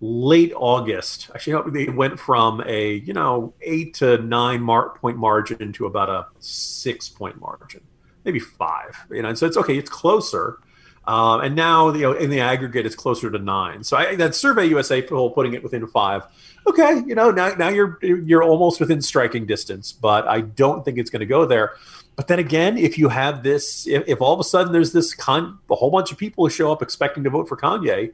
late 0.00 0.52
August, 0.54 1.30
actually, 1.34 1.86
they 1.86 1.90
went 1.90 2.18
from 2.18 2.62
a 2.66 2.94
you 2.94 3.12
know 3.12 3.54
eight 3.62 3.94
to 3.94 4.18
nine 4.18 4.60
mar- 4.60 4.90
point 4.98 5.16
margin 5.16 5.72
to 5.72 5.86
about 5.86 6.10
a 6.10 6.26
six 6.40 7.08
point 7.08 7.40
margin, 7.40 7.80
maybe 8.24 8.40
five. 8.40 8.96
You 9.10 9.22
know, 9.22 9.28
and 9.28 9.38
so 9.38 9.46
it's 9.46 9.56
okay. 9.56 9.78
It's 9.78 9.90
closer. 9.90 10.58
Um, 11.06 11.42
and 11.42 11.54
now, 11.54 11.92
you 11.92 12.02
know, 12.02 12.12
in 12.12 12.30
the 12.30 12.40
aggregate, 12.40 12.86
it's 12.86 12.94
closer 12.94 13.30
to 13.30 13.38
nine. 13.38 13.84
So 13.84 13.96
I, 13.96 14.16
that 14.16 14.34
Survey 14.34 14.66
USA 14.66 15.02
poll 15.02 15.30
putting 15.30 15.54
it 15.54 15.62
within 15.62 15.86
five. 15.86 16.22
Okay, 16.66 17.02
you 17.06 17.14
know, 17.14 17.30
now 17.30 17.50
now 17.54 17.68
you're 17.68 17.98
you're 18.02 18.42
almost 18.42 18.80
within 18.80 19.02
striking 19.02 19.44
distance, 19.44 19.92
but 19.92 20.26
I 20.26 20.40
don't 20.40 20.82
think 20.82 20.96
it's 20.98 21.10
going 21.10 21.20
to 21.20 21.26
go 21.26 21.44
there. 21.44 21.74
But 22.16 22.28
then 22.28 22.38
again, 22.38 22.78
if 22.78 22.96
you 22.96 23.08
have 23.08 23.42
this, 23.42 23.86
if, 23.86 24.04
if 24.06 24.20
all 24.22 24.32
of 24.32 24.40
a 24.40 24.44
sudden 24.44 24.72
there's 24.72 24.92
this 24.92 25.14
con, 25.14 25.58
a 25.70 25.74
whole 25.74 25.90
bunch 25.90 26.10
of 26.10 26.16
people 26.16 26.44
who 26.44 26.50
show 26.50 26.72
up 26.72 26.80
expecting 26.80 27.24
to 27.24 27.30
vote 27.30 27.48
for 27.48 27.56
Kanye, 27.56 28.12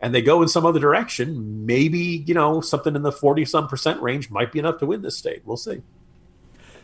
and 0.00 0.14
they 0.14 0.20
go 0.20 0.42
in 0.42 0.48
some 0.48 0.66
other 0.66 0.80
direction, 0.80 1.64
maybe 1.64 2.24
you 2.26 2.34
know 2.34 2.60
something 2.60 2.94
in 2.94 3.02
the 3.02 3.12
forty 3.12 3.46
some 3.46 3.68
percent 3.68 4.02
range 4.02 4.30
might 4.30 4.52
be 4.52 4.58
enough 4.58 4.78
to 4.80 4.86
win 4.86 5.00
this 5.00 5.16
state. 5.16 5.40
We'll 5.46 5.56
see. 5.56 5.80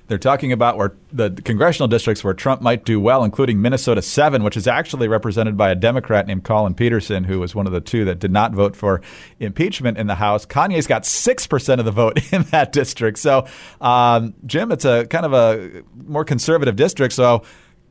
They're 0.06 0.18
talking 0.18 0.52
about 0.52 0.76
where 0.76 0.94
the 1.12 1.30
congressional 1.30 1.88
districts 1.88 2.22
where 2.22 2.34
Trump 2.34 2.60
might 2.60 2.84
do 2.84 3.00
well, 3.00 3.24
including 3.24 3.62
Minnesota 3.62 4.02
7, 4.02 4.42
which 4.42 4.56
is 4.56 4.66
actually 4.66 5.08
represented 5.08 5.56
by 5.56 5.70
a 5.70 5.74
Democrat 5.74 6.26
named 6.26 6.44
Collin 6.44 6.74
Peterson, 6.74 7.24
who 7.24 7.40
was 7.40 7.54
one 7.54 7.66
of 7.66 7.72
the 7.72 7.80
two 7.80 8.04
that 8.04 8.18
did 8.18 8.30
not 8.30 8.52
vote 8.52 8.76
for 8.76 9.00
impeachment 9.40 9.96
in 9.96 10.06
the 10.06 10.16
House. 10.16 10.44
Kanye's 10.44 10.86
got 10.86 11.04
6% 11.04 11.78
of 11.78 11.84
the 11.86 11.90
vote 11.90 12.20
in 12.32 12.42
that 12.44 12.72
district. 12.72 13.18
So, 13.18 13.46
um, 13.80 14.34
Jim, 14.44 14.72
it's 14.72 14.84
a 14.84 15.06
kind 15.06 15.24
of 15.24 15.32
a 15.32 15.82
more 15.94 16.24
conservative 16.24 16.76
district. 16.76 17.14
So, 17.14 17.42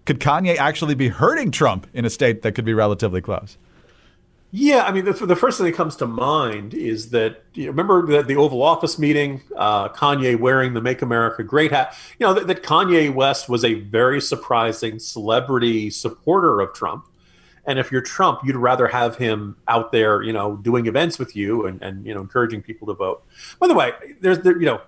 could 0.06 0.20
Kanye 0.20 0.58
actually 0.58 0.96
be 0.96 1.08
hurting 1.08 1.50
Trump 1.50 1.88
in 1.94 2.06
a 2.06 2.10
state 2.10 2.42
that 2.44 2.54
could 2.54 2.66
be 2.66 2.74
relatively 2.74 3.22
close? 3.22 3.58
Yeah, 4.56 4.84
I 4.84 4.92
mean, 4.92 5.04
the, 5.06 5.14
the 5.14 5.36
first 5.36 5.58
thing 5.58 5.66
that 5.66 5.76
comes 5.76 5.96
to 5.96 6.06
mind 6.06 6.76
is 6.76 7.10
that 7.10 7.42
you 7.56 7.72
remember 7.72 8.06
the, 8.06 8.22
the 8.22 8.36
Oval 8.36 8.62
Office 8.62 9.00
meeting, 9.00 9.42
uh, 9.58 9.90
Kanye 9.90 10.40
wearing 10.40 10.76
the 10.76 10.82
"Make 10.82 11.02
America 11.02 11.42
Great" 11.42 11.72
hat. 11.72 11.98
You 12.20 12.28
know 12.28 12.36
that, 12.36 12.46
that, 12.46 12.62
Kanye 12.62 13.12
West 13.12 13.50
was 13.50 13.66
a 13.66 13.74
very 13.74 14.22
surprising 14.22 15.00
celebrity 15.00 15.90
supporter 15.90 16.62
of 16.62 16.72
Trump, 16.72 17.08
and 17.66 17.80
if 17.80 17.92
you're 17.92 18.04
Trump, 18.04 18.42
you'd 18.44 18.56
rather 18.56 18.86
have 18.86 19.18
him 19.18 19.58
out 19.68 19.92
there, 19.92 20.22
you 20.22 20.34
know, 20.34 20.56
doing 20.58 20.86
events 20.86 21.18
with 21.18 21.36
you 21.36 21.66
and, 21.66 21.82
and 21.82 22.06
you 22.06 22.14
know 22.14 22.22
encouraging 22.22 22.62
people 22.62 22.86
to 22.90 22.94
vote. 22.94 23.24
By 23.60 23.68
the 23.68 23.74
way, 23.74 23.94
there's 24.22 24.38
there, 24.42 24.56
you 24.60 24.68
know, 24.68 24.82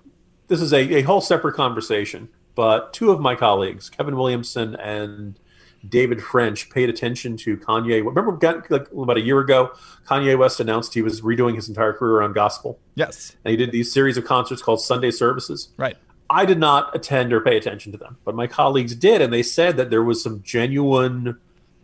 this 0.46 0.60
is 0.60 0.72
a, 0.72 0.98
a 0.98 1.02
whole 1.02 1.20
separate 1.20 1.56
conversation, 1.56 2.28
but 2.54 2.92
two 2.92 3.10
of 3.10 3.18
my 3.18 3.34
colleagues, 3.34 3.90
Kevin 3.90 4.16
Williamson 4.16 4.76
and 4.76 5.40
David 5.88 6.22
French 6.22 6.70
paid 6.70 6.88
attention 6.88 7.36
to 7.38 7.56
Kanye. 7.56 8.04
Remember, 8.04 8.38
like 8.70 8.90
about 8.92 9.16
a 9.16 9.20
year 9.20 9.40
ago, 9.40 9.72
Kanye 10.06 10.38
West 10.38 10.60
announced 10.60 10.94
he 10.94 11.02
was 11.02 11.20
redoing 11.20 11.54
his 11.54 11.68
entire 11.68 11.92
career 11.92 12.16
around 12.16 12.34
gospel. 12.34 12.78
Yes, 12.94 13.36
and 13.44 13.50
he 13.50 13.56
did 13.56 13.72
these 13.72 13.92
series 13.92 14.16
of 14.16 14.24
concerts 14.24 14.62
called 14.62 14.80
Sunday 14.80 15.10
services. 15.10 15.70
Right. 15.76 15.96
I 16.28 16.44
did 16.44 16.58
not 16.58 16.94
attend 16.94 17.32
or 17.32 17.40
pay 17.40 17.56
attention 17.56 17.92
to 17.92 17.98
them, 17.98 18.18
but 18.24 18.34
my 18.34 18.46
colleagues 18.46 18.94
did, 18.96 19.22
and 19.22 19.32
they 19.32 19.42
said 19.44 19.76
that 19.76 19.90
there 19.90 20.02
was 20.02 20.22
some 20.22 20.42
genuine 20.42 21.38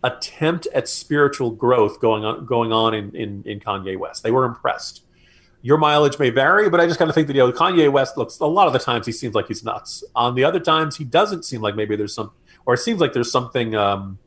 attempt 0.05 0.67
at 0.75 0.89
spiritual 0.89 1.51
growth 1.51 2.01
going 2.01 2.25
on 2.25 2.45
going 2.45 2.73
on 2.73 2.95
in, 2.95 3.15
in, 3.15 3.43
in 3.47 3.61
Kanye 3.61 3.97
West. 3.99 4.23
They 4.23 4.31
were 4.31 4.45
impressed. 4.45 5.05
Your 5.65 5.79
mileage 5.79 6.19
may 6.19 6.31
vary, 6.31 6.69
but 6.69 6.81
I 6.81 6.87
just 6.87 6.99
kind 6.99 7.09
of 7.09 7.15
think 7.15 7.29
that 7.29 7.37
you 7.37 7.43
know 7.43 7.53
Kanye 7.53 7.91
West 7.91 8.17
looks 8.17 8.41
a 8.41 8.47
lot 8.47 8.67
of 8.67 8.73
the 8.73 8.81
times 8.81 9.07
he 9.07 9.13
seems 9.13 9.35
like 9.35 9.47
he's 9.47 9.63
nuts. 9.63 10.03
On 10.17 10.35
the 10.35 10.43
other 10.43 10.59
times 10.59 10.97
he 10.97 11.05
doesn't 11.05 11.45
seem 11.45 11.61
like 11.61 11.77
maybe 11.77 11.95
there's 11.95 12.15
some 12.15 12.33
or 12.67 12.75
it 12.75 12.79
seems 12.79 13.01
like 13.01 13.13
there's 13.13 13.31
something 13.31 13.75
um, 13.75 14.19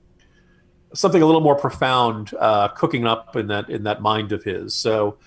something 0.93 1.21
a 1.21 1.25
little 1.25 1.41
more 1.41 1.55
profound 1.55 2.33
uh, 2.39 2.69
cooking 2.69 3.05
up 3.05 3.35
in 3.35 3.47
that 3.47 3.69
in 3.69 3.83
that 3.83 4.01
mind 4.01 4.31
of 4.31 4.43
his. 4.43 4.73
So, 4.73 5.17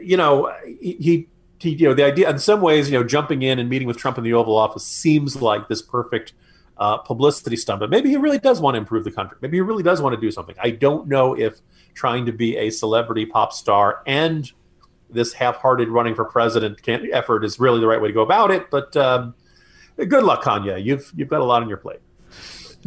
you 0.00 0.16
know, 0.16 0.52
he, 0.66 1.28
he, 1.60 1.70
you 1.70 1.88
know 1.88 1.94
the 1.94 2.04
idea 2.04 2.28
in 2.30 2.38
some 2.38 2.60
ways, 2.60 2.90
you 2.90 2.98
know, 2.98 3.04
jumping 3.04 3.42
in 3.42 3.58
and 3.58 3.68
meeting 3.68 3.88
with 3.88 3.96
Trump 3.96 4.18
in 4.18 4.24
the 4.24 4.32
Oval 4.32 4.56
Office 4.56 4.86
seems 4.86 5.40
like 5.40 5.68
this 5.68 5.82
perfect 5.82 6.32
uh, 6.78 6.98
publicity 6.98 7.56
stunt. 7.56 7.80
But 7.80 7.90
maybe 7.90 8.08
he 8.08 8.16
really 8.16 8.38
does 8.38 8.60
want 8.60 8.74
to 8.74 8.78
improve 8.78 9.04
the 9.04 9.10
country. 9.10 9.36
Maybe 9.40 9.56
he 9.56 9.60
really 9.60 9.82
does 9.82 10.00
want 10.00 10.14
to 10.14 10.20
do 10.20 10.30
something. 10.30 10.54
I 10.62 10.70
don't 10.70 11.08
know 11.08 11.36
if 11.36 11.60
trying 11.94 12.26
to 12.26 12.32
be 12.32 12.56
a 12.56 12.70
celebrity 12.70 13.26
pop 13.26 13.52
star 13.52 14.02
and 14.06 14.50
this 15.10 15.32
half-hearted 15.32 15.88
running 15.88 16.14
for 16.14 16.24
president 16.24 16.78
effort 16.86 17.44
is 17.44 17.58
really 17.58 17.80
the 17.80 17.86
right 17.86 18.00
way 18.00 18.08
to 18.08 18.14
go 18.14 18.20
about 18.20 18.50
it. 18.50 18.70
But 18.70 18.96
um, 18.96 19.34
good 19.96 20.22
luck, 20.22 20.42
Kanye. 20.42 20.84
You've 20.84 21.10
you've 21.16 21.28
got 21.28 21.40
a 21.40 21.44
lot 21.44 21.62
on 21.62 21.68
your 21.68 21.78
plate. 21.78 22.00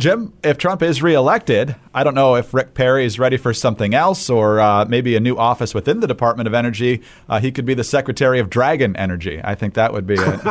Jim, 0.02 0.34
if 0.44 0.58
Trump 0.58 0.82
is 0.82 1.04
reelected, 1.04 1.76
I 1.94 2.04
don't 2.04 2.16
know 2.16 2.36
if 2.36 2.56
Rick 2.56 2.74
Perry 2.74 3.06
is 3.06 3.20
ready 3.20 3.38
for 3.38 3.54
something 3.54 3.94
else 3.94 4.32
or 4.32 4.60
uh, 4.60 4.84
maybe 4.86 5.16
a 5.16 5.20
new 5.20 5.38
office 5.38 5.76
within 5.76 6.00
the 6.00 6.08
Department 6.08 6.48
of 6.48 6.56
Energy. 6.56 7.04
Uh, 7.30 7.40
he 7.40 7.52
could 7.52 7.66
be 7.66 7.76
the 7.76 7.84
Secretary 7.84 8.40
of 8.40 8.50
Dragon 8.50 8.96
Energy. 8.96 9.40
I 9.44 9.54
think 9.54 9.76
that 9.76 9.94
would 9.94 10.08
be 10.08 10.16
it. 10.18 10.42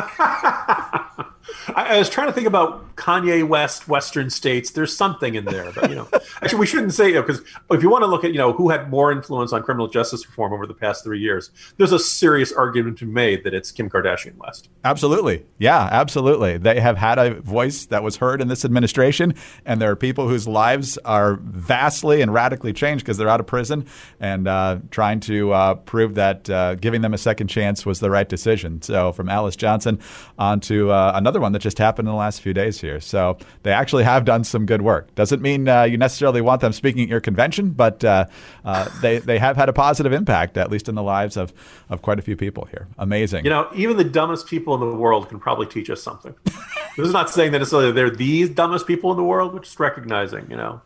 I, 1.69 1.97
I, 1.97 1.99
was 1.99 2.09
trying 2.09 2.29
to 2.29 2.33
think 2.33 2.47
about 2.47 2.97
Kanye 2.97 3.47
West, 3.47 3.89
Western 3.89 4.31
states. 4.31 4.71
There's 4.71 4.97
something 4.97 5.35
in 5.35 5.45
there, 5.45 5.73
but 5.73 5.89
you 5.91 5.97
know, 5.97 6.09
actually, 6.43 6.61
we 6.61 6.67
shouldn't 6.67 6.95
say 6.95 7.13
it 7.13 7.27
because 7.27 7.43
if 7.71 7.83
you 7.83 7.91
want 7.91 8.03
to 8.03 8.07
look 8.07 8.25
at 8.25 8.33
you 8.33 8.39
know 8.39 8.53
who 8.53 8.71
had 8.71 8.91
more 8.91 9.13
influence 9.13 9.53
on 9.53 9.63
criminal 9.63 9.89
justice 9.89 10.27
reform 10.27 10.53
over 10.53 10.67
the 10.67 10.75
past 10.75 11.05
three 11.05 11.21
years, 11.21 11.51
there's 11.77 11.93
a 11.93 11.99
serious 11.99 12.53
argument 12.53 12.99
to 12.99 13.07
be 13.07 13.13
made 13.13 13.45
that 13.45 13.55
it's 13.55 13.71
Kim 13.71 13.89
Kardashian 13.89 14.37
West. 14.37 14.69
Absolutely, 14.85 15.47
yeah, 15.59 15.89
absolutely. 15.91 16.59
They 16.59 16.81
have 16.81 16.97
had 16.97 17.19
a 17.19 17.41
voice 17.41 17.87
that 17.87 18.03
was 18.03 18.17
heard 18.17 18.41
in 18.41 18.49
this 18.49 18.65
administration, 18.65 19.35
and 19.65 19.81
there 19.81 19.91
are 19.91 19.97
people 19.97 20.29
whose 20.29 20.47
lives 20.47 20.99
are 20.99 21.39
vastly 21.43 22.21
and 22.21 22.33
radically 22.33 22.73
changed 22.73 23.05
because 23.05 23.17
they're 23.17 23.29
out 23.29 23.41
of 23.41 23.47
prison 23.47 23.87
and 24.19 24.49
uh, 24.49 24.79
trying 24.91 25.21
to 25.21 25.53
uh, 25.53 25.75
prove 25.75 26.15
that 26.15 26.49
uh, 26.51 26.75
giving 26.75 27.01
them 27.01 27.15
a 27.15 27.19
second 27.19 27.49
chance 27.49 27.87
was 27.87 28.01
the 28.01 28.11
right 28.11 28.29
decision. 28.29 28.83
So, 28.83 29.13
from 29.13 29.29
Alice 29.29 29.57
Johnson 29.57 29.99
on 30.39 30.61
to 30.61 30.91
uh, 30.91 31.13
another 31.41 31.47
one 31.47 31.53
that 31.53 31.61
just 31.61 31.79
happened 31.79 32.07
in 32.07 32.13
the 32.13 32.19
last 32.19 32.41
few 32.43 32.53
days 32.53 32.81
here. 32.81 33.01
So 33.01 33.39
they 33.63 33.73
actually 33.73 34.05
have 34.05 34.25
done 34.25 34.45
some 34.45 34.67
good 34.67 34.83
work. 34.83 35.15
Doesn't 35.15 35.41
mean 35.41 35.69
uh, 35.69 35.85
you 35.85 35.97
necessarily 35.97 36.41
want 36.41 36.61
them 36.61 36.73
speaking 36.73 37.03
at 37.03 37.09
your 37.09 37.21
convention, 37.21 37.71
but 37.71 38.05
uh, 38.05 38.27
uh, 38.65 38.89
they, 39.01 39.19
they 39.19 39.39
have 39.39 39.57
had 39.57 39.69
a 39.69 39.73
positive 39.73 40.13
impact, 40.13 40.57
at 40.57 40.71
least 40.71 40.89
in 40.89 40.95
the 40.95 41.03
lives 41.03 41.37
of, 41.37 41.53
of 41.89 42.03
quite 42.03 42.19
a 42.19 42.23
few 42.23 42.37
people 42.37 42.67
here. 42.67 42.89
Amazing. 42.99 43.45
You 43.45 43.51
know, 43.51 43.69
even 43.75 43.97
the 43.97 44.05
dumbest 44.05 44.47
people 44.47 44.75
in 44.75 44.81
the 44.81 44.95
world 44.95 45.29
can 45.29 45.41
probably 45.41 45.67
teach 45.67 45.89
us 45.91 46.03
something. 46.03 46.35
this 46.45 47.07
is 47.07 47.13
not 47.13 47.31
saying 47.31 47.53
that 47.53 47.59
necessarily 47.59 47.93
they're 47.93 48.11
the 48.11 48.49
dumbest 48.49 48.87
people 48.87 49.11
in 49.11 49.17
the 49.17 49.25
world, 49.25 49.53
but 49.53 49.63
just 49.63 49.81
recognizing, 49.81 50.47
you 50.51 50.57
know, 50.57 50.83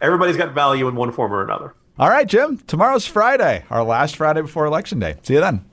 everybody's 0.00 0.36
got 0.36 0.52
value 0.52 0.88
in 0.88 0.96
one 0.96 1.12
form 1.12 1.32
or 1.32 1.42
another. 1.42 1.74
All 1.98 2.08
right, 2.08 2.26
Jim. 2.26 2.58
Tomorrow's 2.66 3.06
Friday, 3.06 3.64
our 3.70 3.84
last 3.84 4.16
Friday 4.16 4.40
before 4.40 4.64
Election 4.66 4.98
Day. 4.98 5.16
See 5.22 5.34
you 5.34 5.40
then. 5.40 5.64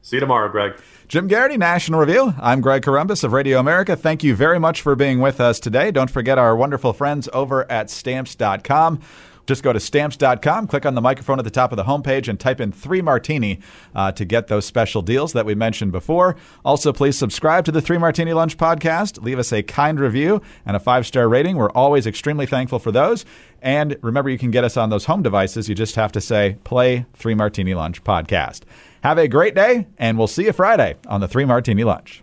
See 0.00 0.16
you 0.16 0.20
tomorrow, 0.20 0.48
Greg. 0.48 0.80
Jim 1.12 1.28
Geraghty, 1.28 1.58
National 1.58 2.00
Review. 2.00 2.32
I'm 2.40 2.62
Greg 2.62 2.80
Corombos 2.80 3.22
of 3.22 3.34
Radio 3.34 3.58
America. 3.58 3.96
Thank 3.96 4.24
you 4.24 4.34
very 4.34 4.58
much 4.58 4.80
for 4.80 4.96
being 4.96 5.20
with 5.20 5.42
us 5.42 5.60
today. 5.60 5.90
Don't 5.90 6.10
forget 6.10 6.38
our 6.38 6.56
wonderful 6.56 6.94
friends 6.94 7.28
over 7.34 7.70
at 7.70 7.90
stamps.com. 7.90 8.98
Just 9.44 9.62
go 9.62 9.74
to 9.74 9.78
stamps.com, 9.78 10.68
click 10.68 10.86
on 10.86 10.94
the 10.94 11.02
microphone 11.02 11.38
at 11.38 11.44
the 11.44 11.50
top 11.50 11.70
of 11.70 11.76
the 11.76 11.84
homepage, 11.84 12.28
and 12.28 12.40
type 12.40 12.62
in 12.62 12.72
three 12.72 13.02
martini 13.02 13.60
uh, 13.94 14.10
to 14.12 14.24
get 14.24 14.46
those 14.46 14.64
special 14.64 15.02
deals 15.02 15.34
that 15.34 15.44
we 15.44 15.54
mentioned 15.54 15.92
before. 15.92 16.34
Also, 16.64 16.94
please 16.94 17.18
subscribe 17.18 17.66
to 17.66 17.72
the 17.72 17.82
Three 17.82 17.98
Martini 17.98 18.32
Lunch 18.32 18.56
podcast. 18.56 19.22
Leave 19.22 19.38
us 19.38 19.52
a 19.52 19.62
kind 19.62 20.00
review 20.00 20.40
and 20.64 20.76
a 20.76 20.80
five 20.80 21.06
star 21.06 21.28
rating. 21.28 21.58
We're 21.58 21.72
always 21.72 22.06
extremely 22.06 22.46
thankful 22.46 22.78
for 22.78 22.90
those. 22.90 23.26
And 23.60 23.98
remember, 24.00 24.30
you 24.30 24.38
can 24.38 24.50
get 24.50 24.64
us 24.64 24.78
on 24.78 24.88
those 24.88 25.04
home 25.04 25.22
devices. 25.22 25.68
You 25.68 25.74
just 25.74 25.96
have 25.96 26.12
to 26.12 26.22
say, 26.22 26.56
play 26.64 27.04
Three 27.12 27.34
Martini 27.34 27.74
Lunch 27.74 28.02
podcast. 28.02 28.62
Have 29.02 29.18
a 29.18 29.26
great 29.26 29.56
day, 29.56 29.88
and 29.98 30.16
we'll 30.16 30.28
see 30.28 30.44
you 30.44 30.52
Friday 30.52 30.94
on 31.08 31.20
the 31.20 31.26
Three 31.26 31.44
Martini 31.44 31.82
Lunch. 31.82 32.22